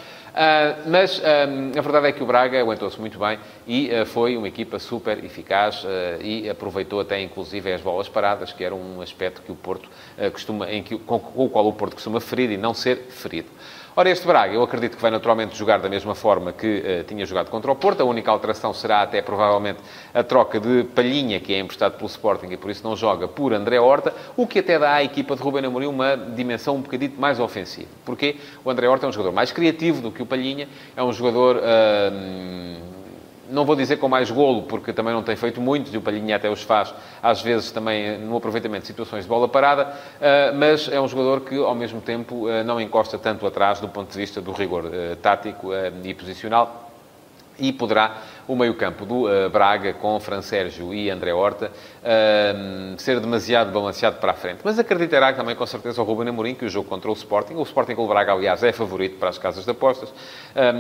mas 0.87 1.21
a 1.25 1.81
verdade 1.81 2.07
é 2.07 2.13
que 2.13 2.23
o 2.23 2.27
Braga 2.27 2.59
aguentou-se 2.59 2.99
muito 2.99 3.19
bem 3.19 3.39
e 3.67 3.91
foi 4.07 4.37
uma 4.37 4.49
equipa 4.49 4.79
super 4.79 5.23
eficaz 5.23 5.85
e 6.21 6.49
aproveitou 6.49 7.01
até 7.01 7.21
inclusive 7.21 7.73
as 7.73 7.81
paradas, 8.09 8.53
que 8.53 8.65
era 8.65 8.75
um 8.75 9.01
aspecto 9.01 9.43
que 9.43 9.53
o 9.53 9.55
Porto 9.57 9.89
costuma, 10.33 10.71
em 10.71 10.83
que, 10.83 10.99
com, 10.99 11.17
o 11.35 11.49
qual 11.49 11.67
o 11.67 11.73
Porto 11.73 11.95
costuma 11.95 12.21
ferir 12.21 12.51
e 12.51 12.57
não 12.57 12.75
ser 12.75 13.07
ferido. 13.11 13.49
Ora, 13.95 14.09
este 14.09 14.27
Braga, 14.27 14.55
eu 14.55 14.63
acredito 14.63 14.97
que 14.97 15.03
vai 15.03 15.11
naturalmente 15.11 15.55
jogar 15.55 15.79
da 15.79 15.89
mesma 15.89 16.15
forma 16.15 16.51
que 16.51 16.79
uh, 16.79 17.05
tinha 17.05 17.27
jogado 17.27 17.51
contra 17.51 17.71
o 17.71 17.77
Porto. 17.77 18.01
A 18.01 18.05
única 18.05 18.31
alteração 18.31 18.73
será 18.73 19.03
até 19.03 19.21
provavelmente 19.21 19.81
a 20.15 20.23
troca 20.23 20.59
de 20.59 20.85
Palhinha, 20.85 21.39
que 21.39 21.53
é 21.53 21.59
emprestado 21.59 21.99
pelo 21.99 22.07
Sporting 22.09 22.47
e 22.47 22.57
por 22.57 22.71
isso 22.71 22.83
não 22.83 22.97
joga, 22.97 23.29
por 23.29 23.53
André 23.53 23.79
Horta, 23.79 24.15
o 24.35 24.47
que 24.47 24.61
até 24.61 24.79
dá 24.79 24.95
à 24.95 25.05
equipa 25.05 25.37
de 25.37 25.43
Ruben 25.43 25.67
Amorim 25.67 25.89
uma 25.89 26.17
dimensão 26.17 26.77
um 26.77 26.81
bocadinho 26.81 27.13
mais 27.19 27.39
ofensiva. 27.39 27.91
Porque 28.03 28.37
o 28.65 28.71
André 28.71 28.89
Horta 28.89 29.05
é 29.05 29.09
um 29.11 29.13
jogador 29.13 29.33
mais 29.33 29.53
criativo 29.53 30.01
do 30.01 30.11
que 30.11 30.23
o 30.23 30.27
Palhinha, 30.27 30.67
é 30.97 31.03
um 31.03 31.13
jogador... 31.13 31.57
Uh, 31.57 33.02
não 33.53 33.65
vou 33.65 33.77
dizer 33.77 33.99
com 33.99 34.09
mais 34.09 34.31
golo, 34.31 34.63
porque 34.63 34.93
também 34.93 35.13
não 35.13 35.23
tem 35.23 35.37
feito 35.37 35.61
muito, 35.61 35.93
e 35.93 35.97
o 35.97 36.01
Palhinha 36.01 36.37
até 36.37 36.51
os 36.51 36.63
faz, 36.63 36.93
às 37.23 37.43
vezes, 37.43 37.71
também 37.71 38.19
no 38.19 38.37
aproveitamento 38.37 38.83
de 38.83 38.87
situações 38.89 39.25
de 39.25 39.29
bola 39.29 39.47
parada, 39.47 39.95
eh, 40.21 40.53
mas 40.53 40.89
é 40.89 41.01
um 41.01 41.07
jogador 41.07 41.43
que, 41.43 41.57
ao 41.57 41.75
mesmo 41.75 42.01
tempo, 42.01 42.49
eh, 42.49 42.65
não 42.65 42.81
encosta 42.81 43.19
tanto 43.19 43.47
atrás 43.47 43.79
do 43.79 43.89
ponto 43.89 44.11
de 44.11 44.19
vista 44.19 44.41
do 44.41 44.53
rigor 44.53 44.91
eh, 44.93 45.17
tático 45.17 45.71
e 46.03 46.15
posicional 46.15 46.91
e 47.59 47.73
poderá 47.73 48.17
o 48.47 48.57
meio-campo 48.57 49.05
do 49.05 49.27
uh, 49.27 49.49
Braga 49.51 49.93
com 49.93 50.19
Fran 50.21 50.43
Sérgio 50.43 50.93
e 50.93 51.11
André 51.11 51.33
Horta 51.33 51.71
uh, 52.03 53.01
ser 53.01 53.21
demasiado 53.21 53.73
balanceado 53.73 54.17
para 54.17 54.33
a 54.33 54.35
frente. 54.35 54.61
Mas 54.65 54.79
acreditará 54.79 55.33
também, 55.33 55.55
com 55.55 55.67
certeza, 55.67 56.01
o 56.01 56.05
Ruben 56.05 56.29
Amorim 56.29 56.55
que 56.55 56.65
o 56.65 56.69
jogo 56.69 56.89
contra 56.89 57.11
o 57.11 57.15
Sporting, 57.15 57.55
o 57.55 57.63
Sporting 57.63 57.95
com 57.95 58.05
o 58.05 58.09
Braga, 58.09 58.33
aliás, 58.33 58.63
é 58.63 58.73
favorito 58.73 59.19
para 59.19 59.29
as 59.29 59.39
casas 59.39 59.65
de 59.65 59.71
apostas, 59.71 60.11
uh, 60.11 60.15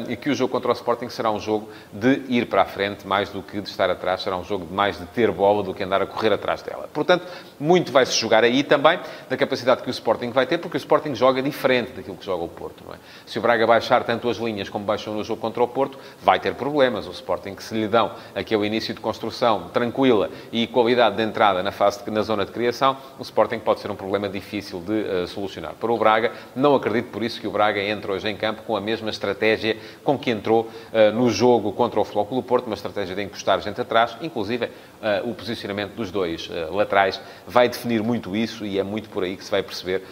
e 0.08 0.16
que 0.16 0.30
o 0.30 0.34
jogo 0.34 0.52
contra 0.52 0.70
o 0.70 0.74
Sporting 0.74 1.08
será 1.08 1.30
um 1.30 1.40
jogo 1.40 1.68
de 1.92 2.22
ir 2.28 2.46
para 2.46 2.62
a 2.62 2.66
frente 2.66 3.06
mais 3.06 3.30
do 3.30 3.42
que 3.42 3.60
de 3.60 3.68
estar 3.68 3.88
atrás, 3.90 4.22
será 4.22 4.36
um 4.36 4.44
jogo 4.44 4.66
de 4.66 4.72
mais 4.72 4.98
de 4.98 5.06
ter 5.06 5.30
bola 5.30 5.62
do 5.62 5.72
que 5.72 5.82
andar 5.82 6.02
a 6.02 6.06
correr 6.06 6.32
atrás 6.32 6.62
dela. 6.62 6.88
Portanto, 6.92 7.26
muito 7.58 7.92
vai-se 7.92 8.12
jogar 8.18 8.44
aí 8.44 8.62
também 8.62 8.98
da 9.28 9.36
capacidade 9.36 9.82
que 9.82 9.88
o 9.88 9.90
Sporting 9.90 10.30
vai 10.30 10.46
ter, 10.46 10.58
porque 10.58 10.76
o 10.76 10.78
Sporting 10.78 11.14
joga 11.14 11.42
diferente 11.42 11.92
daquilo 11.92 12.16
que 12.16 12.24
joga 12.24 12.44
o 12.44 12.48
Porto. 12.48 12.84
É? 12.92 12.96
Se 13.26 13.38
o 13.38 13.42
Braga 13.42 13.66
baixar 13.66 14.04
tanto 14.04 14.28
as 14.28 14.36
linhas 14.36 14.68
como 14.68 14.84
baixou 14.84 15.14
no 15.14 15.24
jogo 15.24 15.40
contra 15.40 15.62
o 15.62 15.68
Porto, 15.68 15.98
vai 16.20 16.40
ter 16.40 16.54
problemas. 16.54 17.06
O 17.06 17.10
Sporting 17.10 17.51
em 17.52 17.54
que 17.54 17.62
se 17.62 17.74
lhe 17.74 17.86
dão 17.86 18.12
aquele 18.34 18.66
início 18.66 18.94
de 18.94 19.00
construção 19.00 19.68
tranquila 19.72 20.30
e 20.50 20.66
qualidade 20.66 21.16
de 21.16 21.22
entrada 21.22 21.62
na, 21.62 21.70
fase 21.70 22.02
de, 22.04 22.10
na 22.10 22.22
zona 22.22 22.44
de 22.44 22.50
criação, 22.50 22.96
o 23.18 23.22
Sporting 23.22 23.58
pode 23.58 23.80
ser 23.80 23.90
um 23.90 23.94
problema 23.94 24.28
difícil 24.28 24.80
de 24.80 24.92
uh, 24.92 25.26
solucionar. 25.28 25.74
Para 25.74 25.92
o 25.92 25.98
Braga, 25.98 26.32
não 26.56 26.74
acredito 26.74 27.10
por 27.10 27.22
isso 27.22 27.40
que 27.40 27.46
o 27.46 27.50
Braga 27.50 27.80
entre 27.80 28.10
hoje 28.10 28.28
em 28.28 28.36
campo 28.36 28.62
com 28.62 28.74
a 28.74 28.80
mesma 28.80 29.10
estratégia 29.10 29.76
com 30.02 30.18
que 30.18 30.30
entrou 30.30 30.62
uh, 30.62 31.14
no 31.14 31.30
jogo 31.30 31.72
contra 31.72 32.00
o 32.00 32.04
Futebol 32.04 32.26
Clube 32.26 32.48
Porto, 32.48 32.66
uma 32.66 32.74
estratégia 32.74 33.14
de 33.14 33.22
encostar 33.22 33.60
gente 33.60 33.80
atrás, 33.80 34.16
inclusive 34.22 34.66
uh, 34.66 35.30
o 35.30 35.34
posicionamento 35.34 35.94
dos 35.94 36.10
dois 36.10 36.50
laterais 36.70 37.20
vai 37.46 37.68
definir 37.68 38.02
muito 38.02 38.34
isso 38.34 38.64
e 38.64 38.78
é 38.78 38.82
muito 38.82 39.08
por 39.10 39.22
aí 39.22 39.36
que 39.36 39.44
se 39.44 39.50
vai 39.50 39.62
perceber 39.62 40.02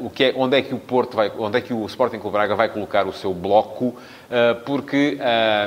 o 0.00 0.10
que 0.10 0.24
é, 0.24 0.34
onde 0.36 0.56
é 0.56 0.62
que 0.62 0.74
o 0.74 0.78
Porto 0.78 1.16
vai, 1.16 1.30
onde 1.38 1.58
é 1.58 1.60
que 1.60 1.72
o 1.72 1.86
Sporting 1.86 2.18
Clube 2.18 2.32
Braga 2.32 2.54
vai 2.56 2.68
colocar 2.68 3.06
o 3.06 3.12
seu 3.12 3.32
bloco 3.32 3.96
porque 4.64 5.18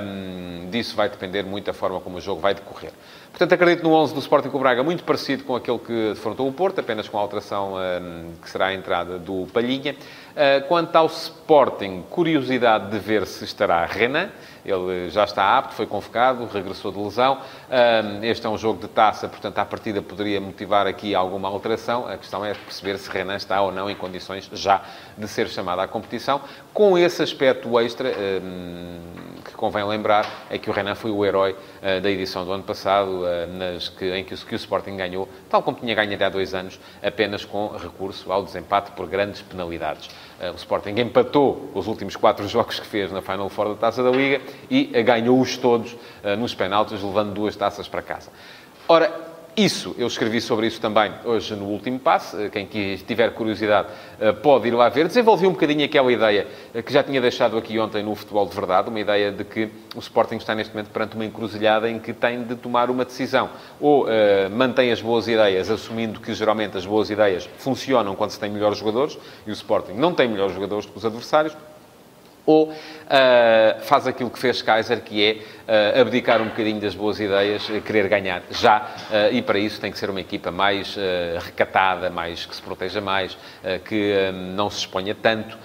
um, 0.03 0.69
disso 0.69 0.95
vai 0.95 1.09
depender 1.09 1.43
muito 1.43 1.65
da 1.65 1.73
forma 1.73 1.99
como 1.99 2.17
o 2.17 2.21
jogo 2.21 2.41
vai 2.41 2.53
decorrer. 2.53 2.91
Portanto, 3.29 3.53
acredito 3.53 3.83
no 3.83 3.93
11 3.93 4.13
do 4.15 4.19
Sporting 4.19 4.49
com 4.49 4.57
o 4.57 4.59
Braga, 4.59 4.81
muito 4.81 5.03
parecido 5.03 5.43
com 5.43 5.55
aquele 5.55 5.77
que 5.77 6.09
defrontou 6.09 6.47
o 6.47 6.51
Porto, 6.51 6.79
apenas 6.79 7.07
com 7.07 7.17
a 7.17 7.21
alteração 7.21 7.73
que 8.41 8.49
será 8.49 8.67
a 8.67 8.73
entrada 8.73 9.19
do 9.19 9.45
Palhinha. 9.53 9.95
Uh, 10.37 10.67
quanto 10.67 10.95
ao 10.95 11.07
Sporting, 11.07 12.03
curiosidade 12.11 12.91
de 12.91 12.99
ver 12.99 13.25
se 13.25 13.43
estará 13.43 13.83
Renan. 13.87 14.29
Ele 14.63 15.09
já 15.09 15.23
está 15.23 15.57
apto, 15.57 15.73
foi 15.73 15.87
convocado, 15.87 16.45
regressou 16.45 16.91
de 16.91 16.99
lesão. 16.99 17.39
Um, 17.71 18.23
este 18.23 18.45
é 18.45 18.49
um 18.49 18.57
jogo 18.57 18.79
de 18.81 18.87
taça, 18.87 19.27
portanto, 19.27 19.57
à 19.57 19.65
partida 19.65 19.99
poderia 19.99 20.39
motivar 20.39 20.85
aqui 20.85 21.15
alguma 21.15 21.47
alteração. 21.47 22.07
A 22.07 22.17
questão 22.17 22.45
é 22.45 22.53
perceber 22.53 22.99
se 22.99 23.09
Renan 23.09 23.37
está 23.37 23.59
ou 23.61 23.71
não 23.71 23.89
em 23.89 23.95
condições 23.95 24.47
já 24.53 24.83
de 25.17 25.27
ser 25.27 25.47
chamado 25.47 25.79
à 25.79 25.87
competição. 25.87 26.41
Com 26.71 26.97
esse 26.97 27.23
aspecto 27.23 27.79
extra, 27.79 28.09
um, 28.43 28.99
que 29.43 29.53
convém 29.53 29.85
lembrar, 29.85 30.29
é 30.51 30.59
que 30.59 30.69
o 30.69 30.73
Renan 30.73 30.93
foi 30.93 31.09
o 31.09 31.25
herói 31.25 31.55
da 31.81 32.11
edição 32.11 32.43
do 32.43 32.51
ano 32.51 32.63
passado 32.63 33.23
em 34.01 34.23
que, 34.23 34.35
que, 34.35 34.53
o 34.53 34.57
Sporting 34.57 34.97
ganhou, 34.97 35.29
tal 35.49 35.63
como 35.63 35.77
tinha 35.77 35.95
ganho 35.95 36.23
há 36.23 36.29
dois 36.29 36.53
anos, 36.53 36.77
apenas 37.01 37.45
com 37.45 37.69
recurso 37.69 38.31
ao 38.31 38.43
desempate 38.43 38.91
por 38.91 39.07
grandes 39.07 39.41
penalidades. 39.41 40.09
O 40.53 40.55
Sporting 40.55 40.99
empatou 40.99 41.71
os 41.73 41.87
últimos 41.87 42.15
quatro 42.15 42.45
jogos 42.49 42.79
que 42.79 42.85
fez 42.85 43.11
na 43.11 43.21
Final 43.21 43.49
Four 43.49 43.69
da 43.69 43.75
Taça 43.75 44.03
da 44.03 44.11
Liga 44.11 44.41
e 44.69 44.85
ganhou-os 45.03 45.57
todos 45.57 45.95
nos 46.37 46.53
penaltis, 46.53 47.01
levando 47.01 47.33
duas 47.33 47.55
taças 47.55 47.87
para 47.87 48.01
casa. 48.01 48.31
Ora, 48.87 49.11
isso, 49.57 49.95
eu 49.97 50.05
escrevi 50.05 50.39
sobre 50.39 50.67
isso 50.67 50.79
também 50.79 51.11
hoje 51.25 51.55
no 51.55 51.65
último 51.65 51.97
passo. 51.97 52.37
Quem 52.51 52.67
tiver 52.67 53.31
curiosidade 53.33 53.87
eh, 54.19 54.31
pode 54.31 54.67
ir 54.67 54.71
lá 54.71 54.87
ver. 54.87 55.07
Desenvolvi 55.07 55.47
um 55.47 55.51
bocadinho 55.53 55.83
aquela 55.83 56.11
ideia 56.11 56.45
eh, 56.75 56.83
que 56.83 56.93
já 56.93 57.01
tinha 57.01 57.19
deixado 57.19 57.57
aqui 57.57 57.79
ontem 57.79 58.03
no 58.03 58.13
Futebol 58.13 58.45
de 58.45 58.53
Verdade, 58.53 58.89
uma 58.89 58.99
ideia 58.99 59.31
de 59.31 59.43
que 59.43 59.67
o 59.95 59.99
Sporting 59.99 60.35
está 60.35 60.53
neste 60.53 60.71
momento 60.75 60.91
perante 60.91 61.15
uma 61.15 61.25
encruzilhada 61.25 61.89
em 61.89 61.97
que 61.97 62.13
tem 62.13 62.43
de 62.43 62.55
tomar 62.55 62.91
uma 62.91 63.03
decisão. 63.03 63.49
Ou 63.81 64.05
uh, 64.05 64.07
mantém 64.51 64.91
as 64.91 65.01
boas 65.01 65.27
ideias, 65.27 65.71
assumindo 65.71 66.19
que 66.19 66.35
geralmente 66.35 66.77
as 66.77 66.85
boas 66.85 67.09
ideias 67.09 67.49
funcionam 67.57 68.15
quando 68.15 68.29
se 68.29 68.39
tem 68.39 68.51
melhores 68.51 68.77
jogadores, 68.77 69.17
e 69.47 69.49
o 69.49 69.53
Sporting 69.53 69.93
não 69.93 70.13
tem 70.13 70.27
melhores 70.27 70.53
jogadores 70.53 70.85
que 70.85 70.95
os 70.95 71.03
adversários, 71.03 71.57
ou 72.47 72.69
uh, 72.69 73.81
faz 73.81 74.07
aquilo 74.07 74.29
que 74.29 74.39
fez 74.39 74.61
Kaiser, 74.61 75.01
que 75.01 75.21
é 75.21 75.97
uh, 75.97 76.01
abdicar 76.01 76.41
um 76.41 76.45
bocadinho 76.45 76.79
das 76.79 76.95
boas 76.95 77.19
ideias, 77.19 77.67
querer 77.85 78.07
ganhar 78.07 78.41
já, 78.49 78.79
uh, 78.79 79.33
e 79.33 79.41
para 79.41 79.59
isso 79.59 79.81
tem 79.81 79.91
que 79.91 79.99
ser 79.99 80.09
uma 80.09 80.21
equipa 80.21 80.49
mais 80.49 80.95
recatada, 81.43 82.09
mais 82.09 82.45
que 82.45 82.55
se 82.55 82.61
proteja 82.61 83.01
mais, 83.01 83.37
que 83.83 84.13
não 84.55 84.69
se 84.69 84.79
exponha 84.79 85.13
tanto, 85.13 85.57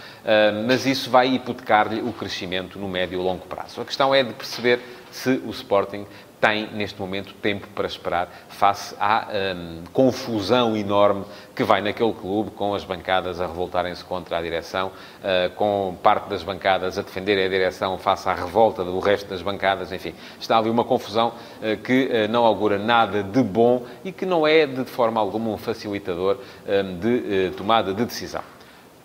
mas 0.67 0.85
isso 0.85 1.09
vai 1.09 1.29
hipotecar-lhe 1.29 2.01
o 2.01 2.13
crescimento 2.13 2.79
no 2.79 2.89
médio 2.89 3.21
e 3.21 3.23
longo 3.23 3.47
prazo. 3.47 3.81
A 3.81 3.85
questão 3.85 4.13
é 4.13 4.25
de 4.25 4.33
perceber 4.33 4.81
se 5.11 5.41
o 5.45 5.51
Sporting 5.51 6.07
tem, 6.43 6.67
neste 6.73 7.01
momento, 7.01 7.33
tempo 7.35 7.69
para 7.69 7.87
esperar 7.87 8.29
face 8.49 8.97
à 8.99 9.29
hum, 9.55 9.85
confusão 9.93 10.77
enorme 10.77 11.25
que 11.55 11.63
vai 11.63 11.81
naquele 11.81 12.13
clube, 12.13 12.51
com 12.51 12.75
as 12.75 12.83
bancadas 12.83 13.41
a 13.41 13.47
revoltarem-se 13.47 14.03
contra 14.03 14.39
a 14.39 14.43
direção, 14.43 14.89
uh, 14.89 15.55
com 15.55 15.97
parte 16.03 16.29
das 16.29 16.43
bancadas 16.43 16.99
a 16.99 17.03
defender 17.03 17.39
a 17.47 17.49
direção 17.49 17.97
face 17.97 18.29
à 18.29 18.35
revolta 18.35 18.83
do 18.83 18.99
resto 18.99 19.31
das 19.31 19.41
bancadas, 19.41 19.93
enfim. 19.93 20.17
Está 20.41 20.59
ali 20.59 20.69
uma 20.69 20.83
confusão 20.83 21.29
uh, 21.29 21.77
que 21.77 22.07
uh, 22.07 22.29
não 22.29 22.45
augura 22.45 22.77
nada 22.77 23.23
de 23.23 23.41
bom 23.41 23.87
e 24.05 24.11
que 24.11 24.27
não 24.27 24.45
é, 24.45 24.67
de 24.67 24.85
forma 24.85 25.21
alguma, 25.21 25.49
um 25.49 25.57
facilitador 25.57 26.39
hum, 26.67 26.99
de 26.99 27.53
tomada 27.57 27.95
de 27.95 28.05
decisão. 28.05 28.43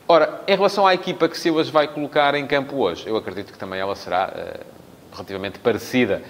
Ora, 0.07 0.41
em 0.47 0.55
relação 0.55 0.87
à 0.87 0.95
equipa 0.95 1.29
que 1.29 1.37
Silas 1.37 1.69
vai 1.69 1.87
colocar 1.87 2.33
em 2.33 2.47
campo 2.47 2.77
hoje, 2.77 3.07
eu 3.07 3.15
acredito 3.15 3.53
que 3.53 3.59
também 3.59 3.79
ela 3.79 3.95
será 3.95 4.33
relativamente 5.17 5.59
parecida 5.59 6.21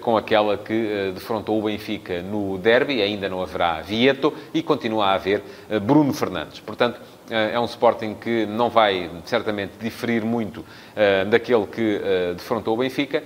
com 0.00 0.16
aquela 0.16 0.56
que 0.56 0.72
uh, 0.72 1.12
defrontou 1.12 1.58
o 1.58 1.62
Benfica 1.62 2.22
no 2.22 2.58
derby. 2.58 3.02
Ainda 3.02 3.28
não 3.28 3.42
haverá 3.42 3.80
Vieto 3.80 4.32
e 4.52 4.62
continua 4.62 5.06
a 5.06 5.14
haver 5.14 5.42
uh, 5.70 5.80
Bruno 5.80 6.12
Fernandes. 6.12 6.60
Portanto, 6.60 7.00
é 7.30 7.58
um 7.58 7.64
Sporting 7.64 8.14
que 8.14 8.44
não 8.44 8.68
vai 8.68 9.10
certamente 9.24 9.72
diferir 9.80 10.22
muito 10.22 10.62
daquele 11.30 11.66
que 11.66 11.98
defrontou 12.36 12.74
o 12.74 12.76
Benfica. 12.76 13.24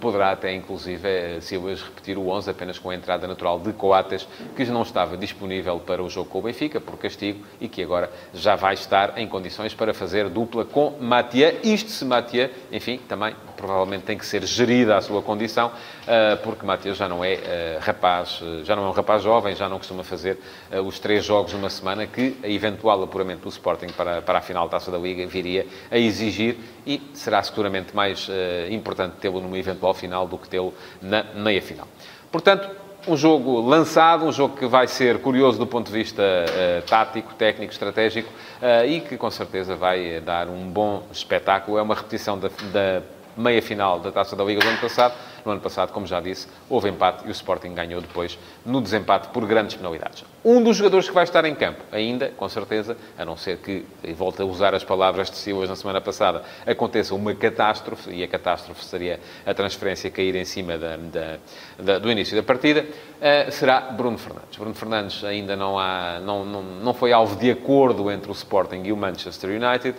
Poderá 0.00 0.30
até, 0.30 0.54
inclusive, 0.54 1.06
uh, 1.06 1.42
Silas 1.42 1.82
repetir 1.82 2.16
o 2.16 2.28
11 2.28 2.50
apenas 2.50 2.78
com 2.78 2.88
a 2.88 2.94
entrada 2.94 3.28
natural 3.28 3.60
de 3.60 3.72
Coates, 3.74 4.26
que 4.56 4.64
não 4.64 4.82
estava 4.82 5.18
disponível 5.18 5.78
para 5.78 6.02
o 6.02 6.08
jogo 6.08 6.30
com 6.30 6.38
o 6.38 6.42
Benfica, 6.42 6.80
por 6.80 6.96
castigo, 6.96 7.44
e 7.60 7.68
que 7.68 7.82
agora 7.82 8.10
já 8.32 8.56
vai 8.56 8.72
estar 8.72 9.18
em 9.18 9.28
condições 9.28 9.74
para 9.74 9.92
fazer 9.92 10.30
dupla 10.30 10.64
com 10.64 10.94
Matia. 10.98 11.60
Isto 11.62 11.90
se 11.90 12.04
Matia, 12.06 12.50
enfim, 12.72 12.98
também 13.06 13.36
provavelmente 13.54 14.04
tem 14.04 14.16
que 14.16 14.24
ser 14.24 14.44
gerida 14.44 14.96
a 14.96 15.02
sua 15.02 15.22
condição, 15.22 15.63
uh, 15.68 16.36
porque 16.42 16.64
Matia 16.64 16.94
já 16.94 17.08
não 17.08 17.24
é 17.24 17.78
rapaz, 17.80 18.40
já 18.64 18.74
não 18.74 18.86
é 18.86 18.88
um 18.88 18.92
rapaz 18.92 19.22
jovem, 19.22 19.54
já 19.54 19.68
não 19.68 19.78
costuma 19.78 20.04
fazer 20.04 20.38
os 20.84 20.98
três 20.98 21.24
jogos 21.24 21.52
numa 21.52 21.70
semana 21.70 22.06
que 22.06 22.36
a 22.42 22.48
eventual 22.48 23.02
apuramento 23.02 23.42
do 23.42 23.48
Sporting 23.48 23.88
para, 23.88 24.22
para 24.22 24.38
a 24.38 24.42
final 24.42 24.64
da 24.66 24.72
Taça 24.72 24.90
da 24.90 24.98
Liga 24.98 25.26
viria 25.26 25.66
a 25.90 25.98
exigir 25.98 26.56
e 26.86 27.00
será 27.14 27.42
seguramente 27.42 27.94
mais 27.94 28.28
importante 28.70 29.16
tê-lo 29.20 29.40
numa 29.40 29.58
eventual 29.58 29.94
final 29.94 30.26
do 30.26 30.38
que 30.38 30.48
tê-lo 30.48 30.74
na 31.00 31.24
meia-final. 31.34 31.86
Portanto, 32.30 32.84
um 33.06 33.16
jogo 33.16 33.60
lançado, 33.60 34.24
um 34.24 34.32
jogo 34.32 34.56
que 34.56 34.66
vai 34.66 34.88
ser 34.88 35.18
curioso 35.18 35.58
do 35.58 35.66
ponto 35.66 35.86
de 35.86 35.92
vista 35.92 36.22
uh, 36.22 36.82
tático, 36.88 37.34
técnico, 37.34 37.72
estratégico 37.72 38.30
uh, 38.62 38.86
e 38.86 39.00
que 39.00 39.16
com 39.16 39.30
certeza 39.30 39.76
vai 39.76 40.20
dar 40.20 40.48
um 40.48 40.66
bom 40.68 41.02
espetáculo. 41.12 41.78
É 41.78 41.82
uma 41.82 41.94
repetição 41.94 42.38
da, 42.38 42.48
da 42.72 43.02
meia-final 43.36 44.00
da 44.00 44.10
Taça 44.10 44.34
da 44.34 44.44
Liga 44.44 44.60
do 44.60 44.68
ano 44.68 44.78
passado. 44.78 45.14
No 45.44 45.52
ano 45.52 45.60
passado, 45.60 45.92
como 45.92 46.06
já 46.06 46.20
disse, 46.20 46.48
houve 46.68 46.88
empate 46.88 47.24
e 47.26 47.28
o 47.28 47.32
Sporting 47.32 47.74
ganhou 47.74 48.00
depois 48.00 48.38
no 48.64 48.80
desempate 48.80 49.28
por 49.28 49.44
grandes 49.46 49.76
penalidades. 49.76 50.24
Um 50.44 50.62
dos 50.62 50.76
jogadores 50.76 51.08
que 51.08 51.14
vai 51.14 51.24
estar 51.24 51.44
em 51.44 51.54
campo, 51.54 51.80
ainda, 51.92 52.30
com 52.36 52.48
certeza, 52.48 52.96
a 53.18 53.24
não 53.24 53.36
ser 53.36 53.58
que, 53.58 53.84
e 54.02 54.12
volto 54.12 54.42
a 54.42 54.44
usar 54.44 54.74
as 54.74 54.84
palavras 54.84 55.30
de 55.30 55.36
Silas 55.36 55.68
na 55.68 55.76
semana 55.76 56.00
passada, 56.00 56.42
aconteça 56.66 57.14
uma 57.14 57.34
catástrofe, 57.34 58.10
e 58.10 58.22
a 58.22 58.28
catástrofe 58.28 58.84
seria 58.84 59.20
a 59.44 59.54
transferência 59.54 60.10
cair 60.10 60.34
em 60.34 60.44
cima 60.44 60.78
da, 60.78 60.96
da, 60.96 61.38
da, 61.78 61.98
do 61.98 62.10
início 62.10 62.36
da 62.36 62.42
partida, 62.42 62.82
uh, 62.84 63.50
será 63.52 63.80
Bruno 63.80 64.18
Fernandes. 64.18 64.58
Bruno 64.58 64.74
Fernandes 64.74 65.24
ainda 65.24 65.56
não, 65.56 65.78
há, 65.78 66.20
não, 66.20 66.44
não, 66.44 66.62
não 66.62 66.94
foi 66.94 67.12
alvo 67.12 67.36
de 67.36 67.50
acordo 67.50 68.10
entre 68.10 68.30
o 68.30 68.32
Sporting 68.32 68.82
e 68.84 68.92
o 68.92 68.96
Manchester 68.96 69.50
United. 69.50 69.96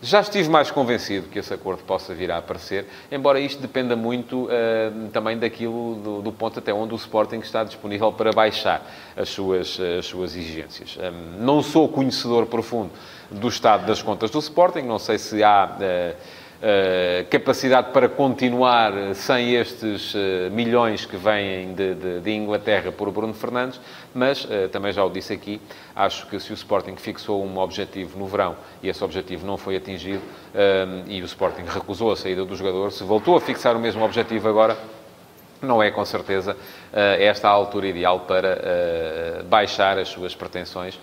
Já 0.00 0.20
estive 0.20 0.48
mais 0.48 0.70
convencido 0.70 1.28
que 1.28 1.40
esse 1.40 1.52
acordo 1.52 1.82
possa 1.82 2.14
vir 2.14 2.30
a 2.30 2.38
aparecer, 2.38 2.86
embora 3.10 3.40
isto 3.40 3.60
dependa 3.60 3.96
muito 3.96 4.44
uh, 4.44 5.08
também 5.12 5.36
daquilo, 5.36 5.96
do, 5.96 6.22
do, 6.22 6.32
ponto 6.32 6.60
até 6.60 6.72
onde 6.72 6.94
o 6.94 6.96
Sporting 6.96 7.38
está 7.38 7.64
disponível 7.64 8.12
para 8.12 8.32
baixar 8.32 8.86
as 9.16 9.28
suas, 9.28 9.76
as 9.98 10.06
suas 10.06 10.36
exigências. 10.36 10.96
Um, 10.96 11.00
eh, 11.02 11.12
não 11.40 11.62
sou 11.64 11.88
conhecedor 11.88 12.46
profundo 12.46 12.90
do 13.28 13.48
estado 13.48 13.86
das 13.86 14.00
contas 14.00 14.30
do 14.30 14.38
Sporting, 14.38 14.82
não 14.82 15.00
sei 15.00 15.18
se 15.18 15.42
há... 15.42 15.76
Uh, 15.80 16.37
capacidade 17.30 17.92
para 17.92 18.08
continuar 18.08 19.14
sem 19.14 19.54
estes 19.54 20.14
uh, 20.14 20.18
milhões 20.50 21.06
que 21.06 21.16
vêm 21.16 21.72
de, 21.72 21.94
de, 21.94 22.20
de, 22.20 22.30
Inglaterra 22.32 22.90
por 22.90 23.10
Bruno 23.12 23.32
Fernandes, 23.32 23.80
mas 24.12 24.44
uh, 24.44 24.68
também 24.72 24.92
já 24.92 25.04
o 25.04 25.10
disse 25.10 25.32
aqui, 25.32 25.60
acho 25.94 26.26
que 26.26 26.40
se 26.40 26.50
o 26.50 26.54
Sporting 26.54 26.96
fixou 26.96 27.44
um 27.44 27.58
objetivo 27.58 28.18
no 28.18 28.26
verão 28.26 28.56
e 28.82 28.88
esse 28.88 29.02
objetivo 29.04 29.46
não 29.46 29.56
foi 29.56 29.76
atingido 29.76 30.22
e 31.06 31.22
o 31.22 31.24
Sporting 31.24 31.62
recusou 31.62 32.10
a 32.10 32.16
saída 32.16 32.44
do 32.44 32.56
jogador, 32.56 32.90
se 32.90 33.04
voltou 33.04 33.36
a 33.36 33.40
fixar 33.40 33.76
o 33.76 33.78
mesmo 33.78 34.04
objetivo 34.04 34.48
agora, 34.48 34.76
não 35.62 35.82
é 35.82 35.90
com 35.90 36.04
certeza 36.04 36.56
esta 36.92 37.48
a 37.48 37.50
altura 37.50 37.88
ideal 37.88 38.20
para 38.20 39.44
baixar 39.46 39.98
as 39.98 40.08
suas 40.08 40.34
pretensões, 40.34 40.98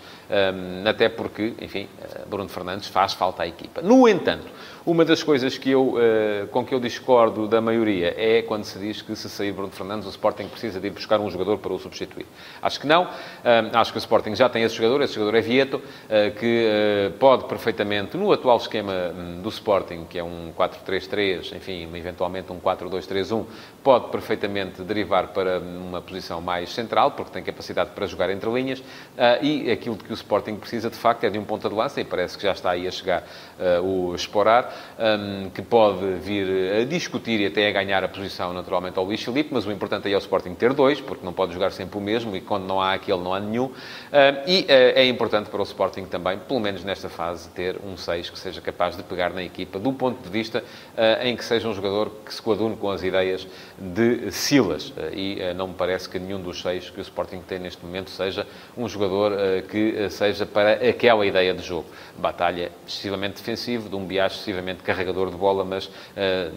até 0.84 1.08
porque, 1.08 1.54
enfim, 1.60 1.88
Bruno 2.26 2.48
Fernandes 2.48 2.88
faz 2.88 3.12
falta 3.12 3.42
à 3.42 3.46
equipa. 3.46 3.80
No 3.82 4.08
entanto, 4.08 4.46
uma 4.84 5.04
das 5.04 5.22
coisas 5.22 5.58
que 5.58 5.70
eu, 5.70 5.96
com 6.50 6.64
que 6.64 6.74
eu 6.74 6.80
discordo 6.80 7.48
da 7.48 7.60
maioria 7.60 8.14
é 8.16 8.42
quando 8.42 8.64
se 8.64 8.78
diz 8.78 9.02
que 9.02 9.14
se 9.16 9.28
sair 9.28 9.52
Bruno 9.52 9.72
Fernandes, 9.72 10.06
o 10.06 10.10
Sporting 10.10 10.48
precisa 10.48 10.80
de 10.80 10.86
ir 10.86 10.90
buscar 10.90 11.20
um 11.20 11.30
jogador 11.30 11.58
para 11.58 11.72
o 11.72 11.78
substituir. 11.78 12.26
Acho 12.62 12.80
que 12.80 12.86
não. 12.86 13.04
Uh, 13.04 13.08
acho 13.74 13.92
que 13.92 13.98
o 13.98 14.00
Sporting 14.00 14.34
já 14.34 14.48
tem 14.48 14.62
esse 14.62 14.74
jogador, 14.74 15.02
esse 15.02 15.14
jogador 15.14 15.36
é 15.36 15.40
Vieto, 15.40 15.82
que 16.38 17.12
pode 17.18 17.44
perfeitamente, 17.44 18.16
no 18.16 18.32
atual 18.32 18.56
esquema 18.56 18.92
um, 18.92 19.42
do 19.42 19.48
Sporting, 19.48 20.04
que 20.08 20.18
é 20.18 20.24
um 20.24 20.52
4-3-3, 20.56 21.56
enfim, 21.56 21.88
eventualmente 21.94 22.52
um 22.52 22.60
4-2-3-1, 22.60 23.44
pode 23.82 24.08
perfeitamente 24.10 24.82
derivar 24.82 25.28
para 25.28 25.60
uma 25.76 26.00
posição 26.00 26.40
mais 26.40 26.72
central, 26.72 27.12
porque 27.12 27.32
tem 27.32 27.42
capacidade 27.42 27.90
para 27.90 28.06
jogar 28.06 28.30
entre 28.30 28.50
linhas, 28.50 28.82
e 29.42 29.70
aquilo 29.70 29.96
que 29.96 30.12
o 30.12 30.14
Sporting 30.14 30.56
precisa, 30.56 30.90
de 30.90 30.96
facto, 30.96 31.24
é 31.24 31.30
de 31.30 31.38
um 31.38 31.44
ponta 31.44 31.68
de 31.68 31.74
lança, 31.74 32.00
e 32.00 32.04
parece 32.04 32.36
que 32.36 32.42
já 32.42 32.52
está 32.52 32.70
aí 32.70 32.86
a 32.86 32.90
chegar 32.90 33.24
o 33.82 34.14
Esporar, 34.14 34.72
que 35.54 35.62
pode 35.62 36.04
vir 36.20 36.46
a 36.80 36.84
discutir 36.84 37.40
e 37.40 37.46
até 37.46 37.68
a 37.68 37.72
ganhar 37.72 38.02
a 38.04 38.08
posição 38.08 38.52
naturalmente 38.52 38.98
ao 38.98 39.04
Luís 39.04 39.22
Filipe, 39.22 39.50
mas 39.52 39.66
o 39.66 39.72
importante 39.72 40.06
aí 40.06 40.14
é 40.14 40.16
o 40.16 40.18
Sporting 40.18 40.54
ter 40.54 40.72
dois, 40.72 41.00
porque 41.00 41.24
não 41.24 41.32
pode 41.32 41.52
jogar 41.52 41.72
sempre 41.72 41.98
o 41.98 42.00
mesmo 42.00 42.36
e 42.36 42.40
quando 42.40 42.64
não 42.64 42.80
há 42.80 42.94
aquele 42.94 43.18
não 43.18 43.32
há 43.32 43.40
nenhum. 43.40 43.66
Uh, 43.66 43.72
e 44.46 44.66
é 44.68 45.06
importante 45.06 45.50
para 45.50 45.60
o 45.60 45.64
Sporting 45.64 46.04
também, 46.04 46.38
pelo 46.38 46.60
menos 46.60 46.84
nesta 46.84 47.08
fase, 47.08 47.48
ter 47.50 47.78
um 47.84 47.96
6 47.96 48.30
que 48.30 48.38
seja 48.38 48.60
capaz 48.60 48.96
de 48.96 49.02
pegar 49.02 49.30
na 49.30 49.42
equipa, 49.42 49.78
do 49.78 49.92
ponto 49.92 50.22
de 50.22 50.28
vista 50.28 50.62
em 51.22 51.36
que 51.36 51.44
seja 51.44 51.68
um 51.68 51.74
jogador 51.74 52.10
que 52.24 52.32
se 52.32 52.40
coadune 52.40 52.76
com 52.76 52.90
as 52.90 53.02
ideias 53.02 53.46
de 53.78 54.30
Silas. 54.32 54.92
e 55.12 55.38
não 55.54 55.65
me 55.68 55.74
parece 55.74 56.08
que 56.08 56.18
nenhum 56.18 56.40
dos 56.40 56.60
seis 56.60 56.90
que 56.90 56.98
o 56.98 57.02
Sporting 57.02 57.40
tem 57.46 57.58
neste 57.58 57.84
momento 57.84 58.10
seja 58.10 58.46
um 58.76 58.88
jogador 58.88 59.32
que 59.70 59.76
que 59.76 60.08
seja 60.08 60.46
para 60.46 60.72
aquela 60.72 61.26
ideia 61.26 61.52
de 61.52 61.62
jogo. 61.62 61.86
Batalha 62.16 62.72
excessivamente 62.86 63.36
defensivo, 63.36 63.88
de 63.90 63.94
um 63.94 64.06
Bias 64.06 64.32
excessivamente 64.32 64.82
carregador 64.82 65.30
de 65.30 65.36
bola, 65.36 65.64
mas 65.64 65.86
uh, 65.86 65.90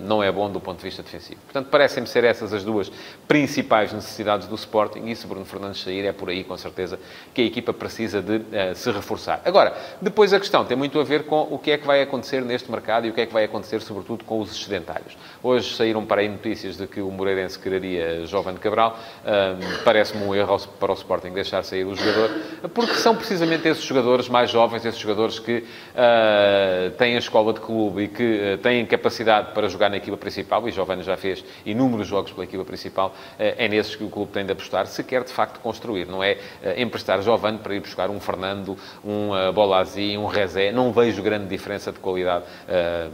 não 0.01 0.23
é 0.23 0.31
bom 0.31 0.49
do 0.49 0.59
ponto 0.59 0.77
de 0.77 0.83
vista 0.83 1.03
defensivo. 1.03 1.41
Portanto, 1.41 1.67
parecem-me 1.69 2.07
ser 2.07 2.23
essas 2.23 2.53
as 2.53 2.63
duas 2.63 2.89
principais 3.27 3.91
necessidades 3.91 4.47
do 4.47 4.55
Sporting 4.55 5.07
e 5.07 5.15
se 5.15 5.27
Bruno 5.27 5.45
Fernandes 5.45 5.81
sair 5.81 6.05
é 6.05 6.13
por 6.13 6.29
aí, 6.29 6.43
com 6.43 6.55
certeza, 6.55 6.99
que 7.33 7.41
a 7.41 7.45
equipa 7.45 7.73
precisa 7.73 8.21
de 8.21 8.37
uh, 8.37 8.75
se 8.75 8.89
reforçar. 8.91 9.41
Agora, 9.43 9.75
depois 10.01 10.31
a 10.31 10.39
questão 10.39 10.63
tem 10.63 10.77
muito 10.77 10.99
a 10.99 11.03
ver 11.03 11.25
com 11.25 11.41
o 11.41 11.59
que 11.59 11.71
é 11.71 11.77
que 11.77 11.85
vai 11.85 12.01
acontecer 12.01 12.41
neste 12.41 12.71
mercado 12.71 13.07
e 13.07 13.09
o 13.09 13.13
que 13.13 13.21
é 13.21 13.25
que 13.25 13.33
vai 13.33 13.43
acontecer, 13.43 13.81
sobretudo, 13.81 14.23
com 14.23 14.39
os 14.39 14.51
excedentários. 14.51 15.17
Hoje 15.43 15.75
saíram 15.75 16.05
para 16.05 16.21
aí 16.21 16.29
notícias 16.29 16.77
de 16.77 16.87
que 16.87 17.01
o 17.01 17.11
Moreirense 17.11 17.59
quereria 17.59 18.25
Jovem 18.25 18.55
Cabral. 18.55 18.98
Uh, 18.99 19.83
Parece-me 19.83 20.23
um 20.23 20.35
erro 20.35 20.57
para 20.79 20.91
o 20.91 20.95
Sporting 20.95 21.31
deixar 21.31 21.63
sair 21.63 21.85
o 21.85 21.95
jogador, 21.95 22.31
porque 22.73 22.95
são 22.95 23.15
precisamente 23.15 23.67
esses 23.67 23.83
jogadores 23.83 24.27
mais 24.27 24.49
jovens, 24.49 24.85
esses 24.85 24.99
jogadores 24.99 25.39
que 25.39 25.57
uh, 25.59 26.91
têm 26.97 27.15
a 27.15 27.19
escola 27.19 27.53
de 27.53 27.59
clube 27.59 28.03
e 28.03 28.07
que 28.07 28.55
uh, 28.55 28.57
têm 28.57 28.85
capacidade 28.85 29.53
para 29.53 29.67
jogar 29.69 29.89
na 29.89 29.97
equipa 29.97 30.17
principal, 30.17 30.67
e 30.67 30.71
Jovem 30.71 31.01
já 31.03 31.15
fez 31.17 31.43
inúmeros 31.65 32.07
jogos 32.07 32.31
pela 32.31 32.43
equipa 32.43 32.65
principal, 32.65 33.13
é 33.37 33.67
nesses 33.67 33.95
que 33.95 34.03
o 34.03 34.09
clube 34.09 34.31
tem 34.31 34.45
de 34.45 34.51
apostar, 34.51 34.87
se 34.87 35.03
quer 35.03 35.23
de 35.23 35.31
facto 35.31 35.59
construir. 35.59 36.07
Não 36.07 36.23
é 36.23 36.37
emprestar 36.77 37.21
Jovem 37.21 37.57
para 37.57 37.75
ir 37.75 37.79
buscar 37.79 38.09
um 38.09 38.19
Fernando, 38.19 38.77
um 39.03 39.31
uh, 39.31 39.51
Bolazzi, 39.53 40.17
um 40.17 40.25
Rezé. 40.25 40.71
Não 40.71 40.91
vejo 40.91 41.21
grande 41.21 41.47
diferença 41.47 41.91
de 41.91 41.99
qualidade 41.99 42.45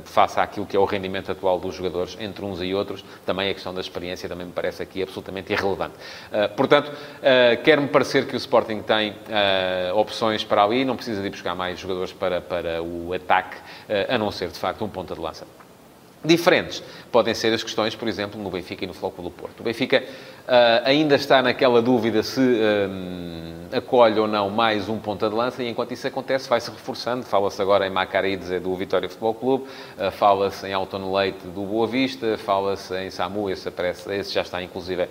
face 0.04 0.39
àquilo 0.39 0.65
que 0.65 0.75
é 0.75 0.80
o 0.80 0.86
rendimento 0.86 1.32
atual 1.32 1.60
dos 1.60 1.75
jogadores 1.75 2.18
entre 2.20 2.44
uns 2.44 2.62
e 2.62 2.74
outros. 2.74 3.04
Também 3.25 3.50
a 3.50 3.54
questão 3.54 3.74
da 3.74 3.82
experiência 3.82 4.27
também 4.30 4.46
me 4.48 4.54
parece 4.54 4.82
aqui 4.82 5.01
absolutamente 5.01 5.51
irrelevante. 5.51 5.75
Portanto, 6.55 6.91
quer-me 7.63 7.88
parecer 7.88 8.27
que 8.27 8.36
o 8.36 8.38
Sporting 8.38 8.82
tem 8.82 9.15
opções 9.94 10.44
para 10.44 10.63
ali, 10.63 10.86
não 10.86 10.96
precisa 10.96 11.22
de 11.22 11.27
ir 11.27 11.32
buscar 11.32 11.55
mais 11.55 11.79
jogadores 11.79 12.13
para, 12.13 12.41
para 12.41 12.82
o 12.82 13.13
ataque, 13.13 13.58
a 14.08 14.17
não 14.17 14.32
ser, 14.32 14.50
de 14.50 14.60
facto, 14.60 14.84
um 14.84 14.89
ponta 14.89 15.13
de 15.13 15.22
lança. 15.22 15.46
Diferentes 16.24 16.82
podem 17.12 17.34
ser 17.34 17.54
as 17.54 17.64
questões, 17.64 17.96
por 17.96 18.08
exemplo, 18.08 18.42
no 18.42 18.50
Benfica 18.50 18.84
e 18.84 18.88
no 18.88 18.94
Flóculo 18.94 19.30
do 19.30 19.36
Porto. 19.36 19.60
O 19.60 19.64
Benfica 19.64 20.04
Uh, 20.46 20.78
ainda 20.84 21.16
está 21.16 21.42
naquela 21.42 21.82
dúvida 21.82 22.22
se 22.22 22.40
uh, 22.40 23.76
acolhe 23.76 24.20
ou 24.20 24.28
não 24.28 24.48
mais 24.48 24.88
um 24.88 25.00
ponta 25.00 25.28
de 25.28 25.34
lança 25.34 25.64
e 25.64 25.68
enquanto 25.68 25.92
isso 25.92 26.06
acontece 26.06 26.48
vai-se 26.48 26.70
reforçando. 26.70 27.26
Fala-se 27.26 27.60
agora 27.60 27.88
em 27.88 27.90
Macarides 27.90 28.52
é 28.52 28.60
do 28.60 28.76
Vitória 28.76 29.10
Futebol 29.10 29.34
Clube, 29.34 29.64
uh, 29.98 30.12
fala-se 30.12 30.68
em 30.68 30.72
Alton 30.72 31.12
Leite 31.12 31.48
do 31.48 31.64
Boa 31.64 31.88
Vista, 31.88 32.38
fala-se 32.38 32.96
em 32.96 33.10
Samu, 33.10 33.50
esse, 33.50 33.68
aparece, 33.68 34.14
esse 34.14 34.32
já 34.32 34.42
está 34.42 34.62
inclusive 34.62 35.08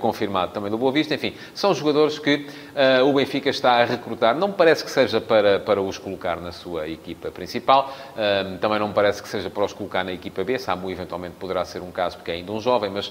confirmado 0.00 0.52
também 0.52 0.70
do 0.70 0.76
Boa 0.76 0.92
Vista. 0.92 1.14
Enfim, 1.14 1.34
são 1.54 1.72
jogadores 1.72 2.18
que 2.18 2.46
o 3.06 3.12
Benfica 3.14 3.48
está 3.48 3.80
a 3.80 3.84
recrutar. 3.84 4.34
Não 4.36 4.48
me 4.48 4.54
parece 4.54 4.84
que 4.84 4.90
seja 4.90 5.20
para, 5.20 5.60
para 5.60 5.80
os 5.80 5.98
colocar 5.98 6.36
na 6.40 6.52
sua 6.52 6.88
equipa 6.88 7.30
principal, 7.30 7.94
também 8.60 8.78
não 8.78 8.88
me 8.88 8.94
parece 8.94 9.22
que 9.22 9.28
seja 9.28 9.48
para 9.48 9.64
os 9.64 9.72
colocar 9.72 10.04
na 10.04 10.12
equipa 10.12 10.44
B. 10.44 10.53
Samu 10.58 10.90
eventualmente 10.90 11.36
poderá 11.36 11.64
ser 11.64 11.80
um 11.80 11.90
caso 11.90 12.16
porque 12.16 12.30
é 12.30 12.34
ainda 12.34 12.52
um 12.52 12.60
jovem, 12.60 12.90
mas 12.90 13.10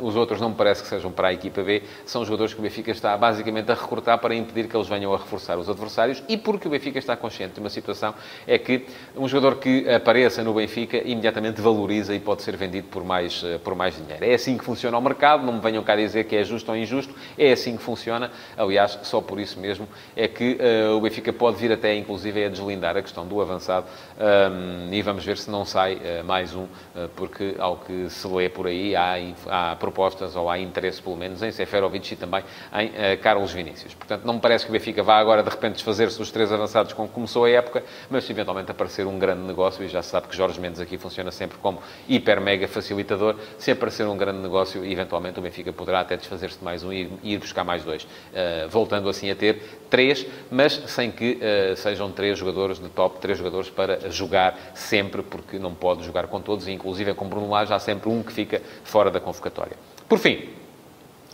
os 0.00 0.16
outros 0.16 0.40
não 0.40 0.50
me 0.50 0.54
parece 0.54 0.82
que 0.82 0.88
que 0.88 0.94
sejam 0.94 1.12
para 1.12 1.28
a 1.28 1.32
equipa 1.32 1.62
B, 1.62 1.82
são 2.06 2.24
jogadores 2.24 2.54
que 2.54 2.60
o 2.60 2.62
Benfica 2.62 2.90
está 2.90 3.16
basicamente 3.16 3.70
a 3.70 3.74
recrutar 3.74 4.18
para 4.18 4.34
impedir 4.34 4.68
que 4.68 4.76
eles 4.76 4.88
venham 4.88 5.12
a 5.12 5.18
reforçar 5.18 5.58
os 5.58 5.68
adversários 5.68 6.22
e 6.28 6.36
porque 6.36 6.66
o 6.66 6.70
Benfica 6.70 6.98
está 6.98 7.14
consciente 7.14 7.54
de 7.54 7.60
uma 7.60 7.68
situação 7.68 8.14
é 8.46 8.58
que 8.58 8.86
um 9.14 9.28
jogador 9.28 9.56
que 9.58 9.88
apareça 9.90 10.42
no 10.42 10.54
Benfica 10.54 10.96
imediatamente 10.96 11.60
valoriza 11.60 12.14
e 12.14 12.20
pode 12.20 12.42
ser 12.42 12.56
vendido 12.56 12.88
por 12.88 13.04
mais, 13.04 13.42
eh, 13.44 13.58
por 13.58 13.74
mais 13.74 13.96
dinheiro. 13.96 14.24
É 14.24 14.34
assim 14.34 14.56
que 14.56 14.64
funciona 14.64 14.96
o 14.96 15.00
mercado, 15.00 15.44
não 15.44 15.54
me 15.54 15.60
venham 15.60 15.82
cá 15.82 15.94
dizer 15.94 16.24
que 16.24 16.34
é 16.36 16.42
justo 16.42 16.70
ou 16.70 16.76
injusto, 16.76 17.14
é 17.36 17.52
assim 17.52 17.76
que 17.76 17.82
funciona. 17.82 18.30
Aliás, 18.56 18.98
só 19.02 19.20
por 19.20 19.38
isso 19.38 19.60
mesmo 19.60 19.86
é 20.16 20.26
que 20.26 20.58
uh, 20.58 20.96
o 20.96 21.00
Benfica 21.00 21.32
pode 21.32 21.56
vir 21.56 21.72
até, 21.72 21.94
inclusive, 21.94 22.44
a 22.44 22.48
deslindar 22.48 22.96
a 22.96 23.02
questão 23.02 23.26
do 23.26 23.40
avançado 23.40 23.86
um, 24.18 24.92
e 24.92 25.02
vamos 25.02 25.24
ver 25.24 25.36
se 25.36 25.50
não 25.50 25.64
sai 25.64 25.94
uh, 25.94 26.24
mais 26.24 26.47
um, 26.54 26.64
uh, 26.64 26.68
porque 27.16 27.54
ao 27.58 27.76
que 27.76 28.08
se 28.10 28.26
lê 28.26 28.48
por 28.48 28.66
aí 28.66 28.94
há, 28.94 29.16
há 29.46 29.76
propostas 29.76 30.36
ou 30.36 30.50
há 30.50 30.58
interesse, 30.58 31.00
pelo 31.00 31.16
menos, 31.16 31.42
em 31.42 31.50
Seferovic 31.50 32.12
e 32.12 32.16
também 32.16 32.42
em 32.74 32.88
uh, 32.88 33.18
Carlos 33.22 33.52
Vinícius. 33.52 33.94
Portanto, 33.94 34.24
não 34.24 34.34
me 34.34 34.40
parece 34.40 34.64
que 34.64 34.70
o 34.70 34.72
Benfica 34.72 35.02
vá 35.02 35.18
agora, 35.18 35.42
de 35.42 35.50
repente, 35.50 35.74
desfazer-se 35.74 36.18
dos 36.18 36.30
três 36.30 36.52
avançados 36.52 36.92
como 36.92 37.08
começou 37.08 37.44
a 37.44 37.50
época, 37.50 37.82
mas 38.10 38.24
se 38.24 38.32
eventualmente 38.32 38.70
aparecer 38.70 39.06
um 39.06 39.18
grande 39.18 39.42
negócio, 39.42 39.84
e 39.84 39.88
já 39.88 40.02
se 40.02 40.10
sabe 40.10 40.28
que 40.28 40.36
Jorge 40.36 40.60
Mendes 40.60 40.80
aqui 40.80 40.98
funciona 40.98 41.30
sempre 41.30 41.58
como 41.58 41.80
hiper-mega 42.08 42.68
facilitador, 42.68 43.36
se 43.58 43.70
aparecer 43.70 44.06
um 44.06 44.16
grande 44.16 44.40
negócio, 44.40 44.84
eventualmente 44.84 45.38
o 45.38 45.42
Benfica 45.42 45.72
poderá 45.72 46.00
até 46.00 46.16
desfazer-se 46.16 46.58
de 46.58 46.64
mais 46.64 46.82
um 46.82 46.92
e 46.92 47.10
ir 47.22 47.38
buscar 47.38 47.64
mais 47.64 47.84
dois. 47.84 48.04
Uh, 48.04 48.68
voltando 48.68 49.08
assim 49.08 49.30
a 49.30 49.34
ter 49.34 49.62
três, 49.90 50.26
mas 50.50 50.72
sem 50.86 51.10
que 51.10 51.38
uh, 51.38 51.76
sejam 51.76 52.10
três 52.10 52.38
jogadores 52.38 52.78
de 52.78 52.88
top, 52.88 53.18
três 53.20 53.38
jogadores 53.38 53.70
para 53.70 54.10
jogar 54.10 54.56
sempre, 54.74 55.22
porque 55.22 55.58
não 55.58 55.74
pode 55.74 56.04
jogar 56.04 56.26
com 56.26 56.37
todos, 56.40 56.66
e 56.66 56.72
inclusive 56.72 57.14
com 57.14 57.28
Bruno 57.28 57.48
Lage 57.50 57.72
há 57.72 57.78
sempre 57.78 58.08
um 58.08 58.22
que 58.22 58.32
fica 58.32 58.62
fora 58.84 59.10
da 59.10 59.20
convocatória. 59.20 59.76
Por 60.08 60.18
fim, 60.18 60.48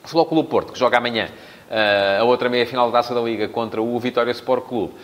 Futebol 0.03 0.27
Clube 0.27 0.49
Porto, 0.49 0.73
que 0.73 0.79
joga 0.79 0.99
amanhã 0.99 1.29
uh, 1.71 2.23
a 2.23 2.25
outra 2.25 2.49
meia-final 2.49 2.91
da 2.91 2.99
Taça 2.99 3.15
da 3.15 3.21
Liga 3.21 3.49
contra 3.49 3.81
o 3.81 3.99
Vitória 3.99 4.31
Sport 4.33 4.67
Clube, 4.67 4.95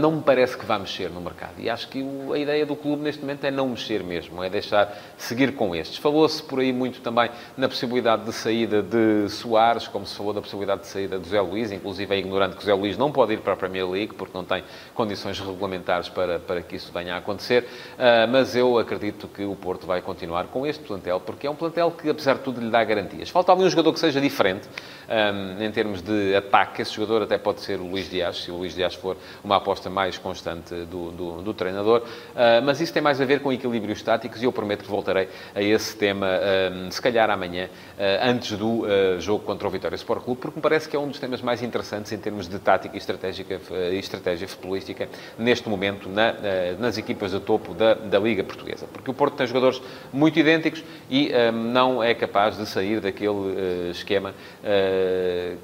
não 0.00 0.12
me 0.12 0.22
parece 0.22 0.56
que 0.56 0.64
vá 0.64 0.78
mexer 0.78 1.10
no 1.10 1.20
mercado. 1.20 1.54
E 1.58 1.68
acho 1.68 1.88
que 1.88 2.04
a 2.32 2.38
ideia 2.38 2.64
do 2.64 2.76
clube 2.76 3.02
neste 3.02 3.20
momento 3.20 3.44
é 3.44 3.50
não 3.50 3.68
mexer 3.68 4.02
mesmo, 4.02 4.42
é 4.42 4.50
deixar 4.50 4.96
seguir 5.16 5.54
com 5.54 5.74
estes. 5.74 5.98
Falou-se 5.98 6.42
por 6.42 6.60
aí 6.60 6.72
muito 6.72 7.00
também 7.00 7.30
na 7.56 7.68
possibilidade 7.68 8.24
de 8.24 8.32
saída 8.32 8.82
de 8.82 9.28
Soares, 9.28 9.88
como 9.88 10.06
se 10.06 10.16
falou 10.16 10.32
da 10.32 10.40
possibilidade 10.40 10.82
de 10.82 10.86
saída 10.86 11.18
de 11.18 11.28
Zé 11.28 11.40
Luís, 11.40 11.72
inclusive 11.72 12.14
é 12.14 12.18
ignorante 12.18 12.56
que 12.56 12.62
o 12.62 12.64
Zé 12.64 12.74
Luís 12.74 12.96
não 12.96 13.10
pode 13.10 13.34
ir 13.34 13.40
para 13.40 13.52
a 13.52 13.56
Premier 13.56 13.88
League 13.88 14.14
porque 14.14 14.36
não 14.36 14.44
tem 14.44 14.62
condições 14.94 15.38
regulamentares 15.38 16.08
para, 16.08 16.38
para 16.38 16.62
que 16.62 16.76
isso 16.76 16.92
venha 16.92 17.14
a 17.14 17.18
acontecer. 17.18 17.64
Uh, 17.64 18.28
mas 18.30 18.54
eu 18.54 18.78
acredito 18.78 19.28
que 19.28 19.44
o 19.44 19.54
Porto 19.54 19.86
vai 19.86 20.00
continuar 20.00 20.46
com 20.46 20.66
este 20.66 20.84
plantel, 20.84 21.20
porque 21.20 21.46
é 21.46 21.50
um 21.50 21.54
plantel 21.54 21.90
que, 21.90 22.08
apesar 22.08 22.34
de 22.34 22.40
tudo, 22.40 22.60
lhe 22.60 22.70
dá 22.70 22.82
garantias. 22.84 23.28
Falta 23.30 23.52
algum 23.52 23.68
jogador 23.68 23.92
que 23.92 24.00
seja 24.00 24.20
diferente 24.20 24.68
um, 25.08 25.62
em 25.62 25.70
termos 25.70 26.02
de 26.02 26.34
ataque. 26.36 26.82
Esse 26.82 26.94
jogador 26.94 27.22
até 27.22 27.38
pode 27.38 27.60
ser 27.60 27.80
o 27.80 27.86
Luís 27.86 28.08
Dias, 28.10 28.44
se 28.44 28.50
o 28.50 28.56
Luís 28.56 28.74
Dias 28.74 28.94
for 28.94 29.16
uma 29.48 29.56
aposta 29.56 29.88
mais 29.88 30.18
constante 30.18 30.74
do, 30.84 31.10
do, 31.10 31.42
do 31.42 31.54
treinador. 31.54 32.02
Uh, 32.02 32.62
mas 32.64 32.80
isso 32.80 32.92
tem 32.92 33.02
mais 33.02 33.18
a 33.20 33.24
ver 33.24 33.40
com 33.40 33.50
equilíbrios 33.50 34.02
táticos 34.02 34.42
e 34.42 34.44
eu 34.44 34.52
prometo 34.52 34.84
que 34.84 34.90
voltarei 34.90 35.28
a 35.54 35.62
esse 35.62 35.96
tema, 35.96 36.26
um, 36.70 36.90
se 36.90 37.00
calhar 37.00 37.30
amanhã, 37.30 37.66
uh, 37.66 38.28
antes 38.28 38.56
do 38.58 38.82
uh, 38.82 39.18
jogo 39.18 39.44
contra 39.44 39.66
o 39.66 39.70
Vitória 39.70 39.96
Sport 39.96 40.22
Clube, 40.22 40.40
porque 40.40 40.56
me 40.58 40.62
parece 40.62 40.86
que 40.86 40.94
é 40.94 40.98
um 40.98 41.08
dos 41.08 41.18
temas 41.18 41.40
mais 41.40 41.62
interessantes 41.62 42.12
em 42.12 42.18
termos 42.18 42.46
de 42.46 42.58
tática 42.58 42.94
e, 42.94 42.98
estratégica, 42.98 43.58
estratégia 43.92 44.46
futebolística 44.46 45.08
neste 45.38 45.68
momento 45.68 46.08
na, 46.08 46.34
nas 46.78 46.98
equipas 46.98 47.30
de 47.30 47.40
topo 47.40 47.72
da, 47.72 47.94
da 47.94 48.18
Liga 48.18 48.44
Portuguesa. 48.44 48.86
Porque 48.92 49.10
o 49.10 49.14
Porto 49.14 49.34
tem 49.34 49.46
jogadores 49.46 49.80
muito 50.12 50.38
idênticos 50.38 50.84
e 51.08 51.32
um, 51.32 51.52
não 51.52 52.02
é 52.02 52.14
capaz 52.14 52.56
de 52.56 52.66
sair 52.66 53.00
daquele 53.00 53.90
esquema 53.90 54.34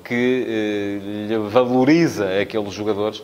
que 0.05 1.29
valoriza 1.51 2.41
aqueles 2.41 2.73
jogadores, 2.73 3.23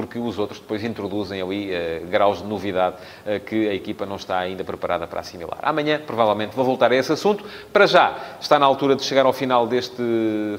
porque 0.00 0.18
os 0.18 0.38
outros 0.38 0.58
depois 0.58 0.82
introduzem 0.82 1.42
ali 1.42 1.70
graus 2.08 2.38
de 2.38 2.48
novidade 2.48 2.96
que 3.44 3.68
a 3.68 3.74
equipa 3.74 4.06
não 4.06 4.16
está 4.16 4.38
ainda 4.38 4.64
preparada 4.64 5.06
para 5.06 5.20
assimilar. 5.20 5.58
Amanhã, 5.62 6.00
provavelmente, 6.06 6.56
vou 6.56 6.64
voltar 6.64 6.90
a 6.90 6.96
esse 6.96 7.12
assunto. 7.12 7.44
Para 7.70 7.86
já, 7.86 8.16
está 8.40 8.58
na 8.58 8.64
altura 8.64 8.96
de 8.96 9.04
chegar 9.04 9.26
ao 9.26 9.32
final 9.32 9.66
deste 9.66 10.02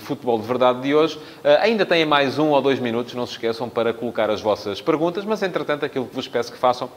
futebol 0.01 0.37
de 0.39 0.45
verdade 0.45 0.81
de 0.81 0.93
hoje. 0.93 1.19
Ainda 1.59 1.87
têm 1.87 2.05
mais 2.05 2.37
um 2.37 2.49
ou 2.49 2.61
dois 2.61 2.79
minutos, 2.79 3.15
não 3.15 3.25
se 3.25 3.31
esqueçam, 3.31 3.67
para 3.67 3.91
colocar 3.93 4.29
as 4.29 4.41
vossas 4.41 4.79
perguntas, 4.79 5.25
mas, 5.25 5.41
entretanto, 5.41 5.85
aquilo 5.85 6.05
que 6.05 6.15
vos 6.15 6.27
peço 6.27 6.51
que 6.51 6.57
façam 6.59 6.87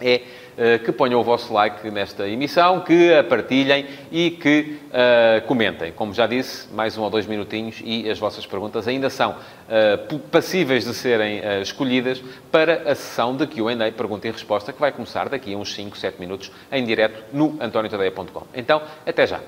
é 0.00 0.22
uh, 0.56 0.84
que 0.84 0.92
ponham 0.92 1.20
o 1.20 1.24
vosso 1.24 1.52
like 1.52 1.90
nesta 1.90 2.28
emissão, 2.28 2.80
que 2.80 3.14
a 3.14 3.22
partilhem 3.24 3.86
e 4.10 4.30
que 4.30 4.78
uh, 4.88 5.46
comentem. 5.46 5.92
Como 5.92 6.12
já 6.12 6.26
disse, 6.26 6.72
mais 6.72 6.96
um 6.96 7.02
ou 7.02 7.10
dois 7.10 7.26
minutinhos 7.26 7.80
e 7.84 8.08
as 8.10 8.18
vossas 8.18 8.46
perguntas 8.46 8.88
ainda 8.88 9.10
são 9.10 9.32
uh, 9.32 10.18
passíveis 10.30 10.84
de 10.84 10.94
serem 10.94 11.40
escolhidas 11.60 12.22
para 12.50 12.90
a 12.90 12.94
sessão 12.94 13.36
de 13.36 13.46
Q&A, 13.46 13.92
pergunta 13.92 14.28
e 14.28 14.30
resposta, 14.30 14.72
que 14.72 14.80
vai 14.80 14.92
começar 14.92 15.28
daqui 15.28 15.54
a 15.54 15.56
uns 15.56 15.74
5, 15.74 15.96
7 15.96 16.18
minutos 16.20 16.50
em 16.72 16.84
direto 16.84 17.22
no 17.32 17.56
antoniotadeia.com. 17.60 18.42
Então, 18.54 18.82
até 19.06 19.26
já! 19.26 19.40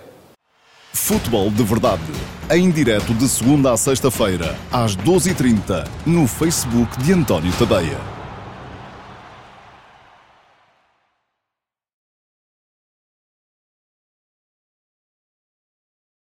Futebol 0.93 1.51
de 1.51 1.63
Verdade, 1.63 2.03
em 2.51 2.71
direto 2.71 3.15
de 3.15 3.29
segunda 3.29 3.73
a 3.73 3.77
sexta-feira, 3.77 4.57
às 4.73 4.97
12h30, 4.97 5.87
no 6.05 6.27
Facebook 6.27 6.99
de 7.01 7.13
António 7.13 7.53
Tadeia. 7.53 8.20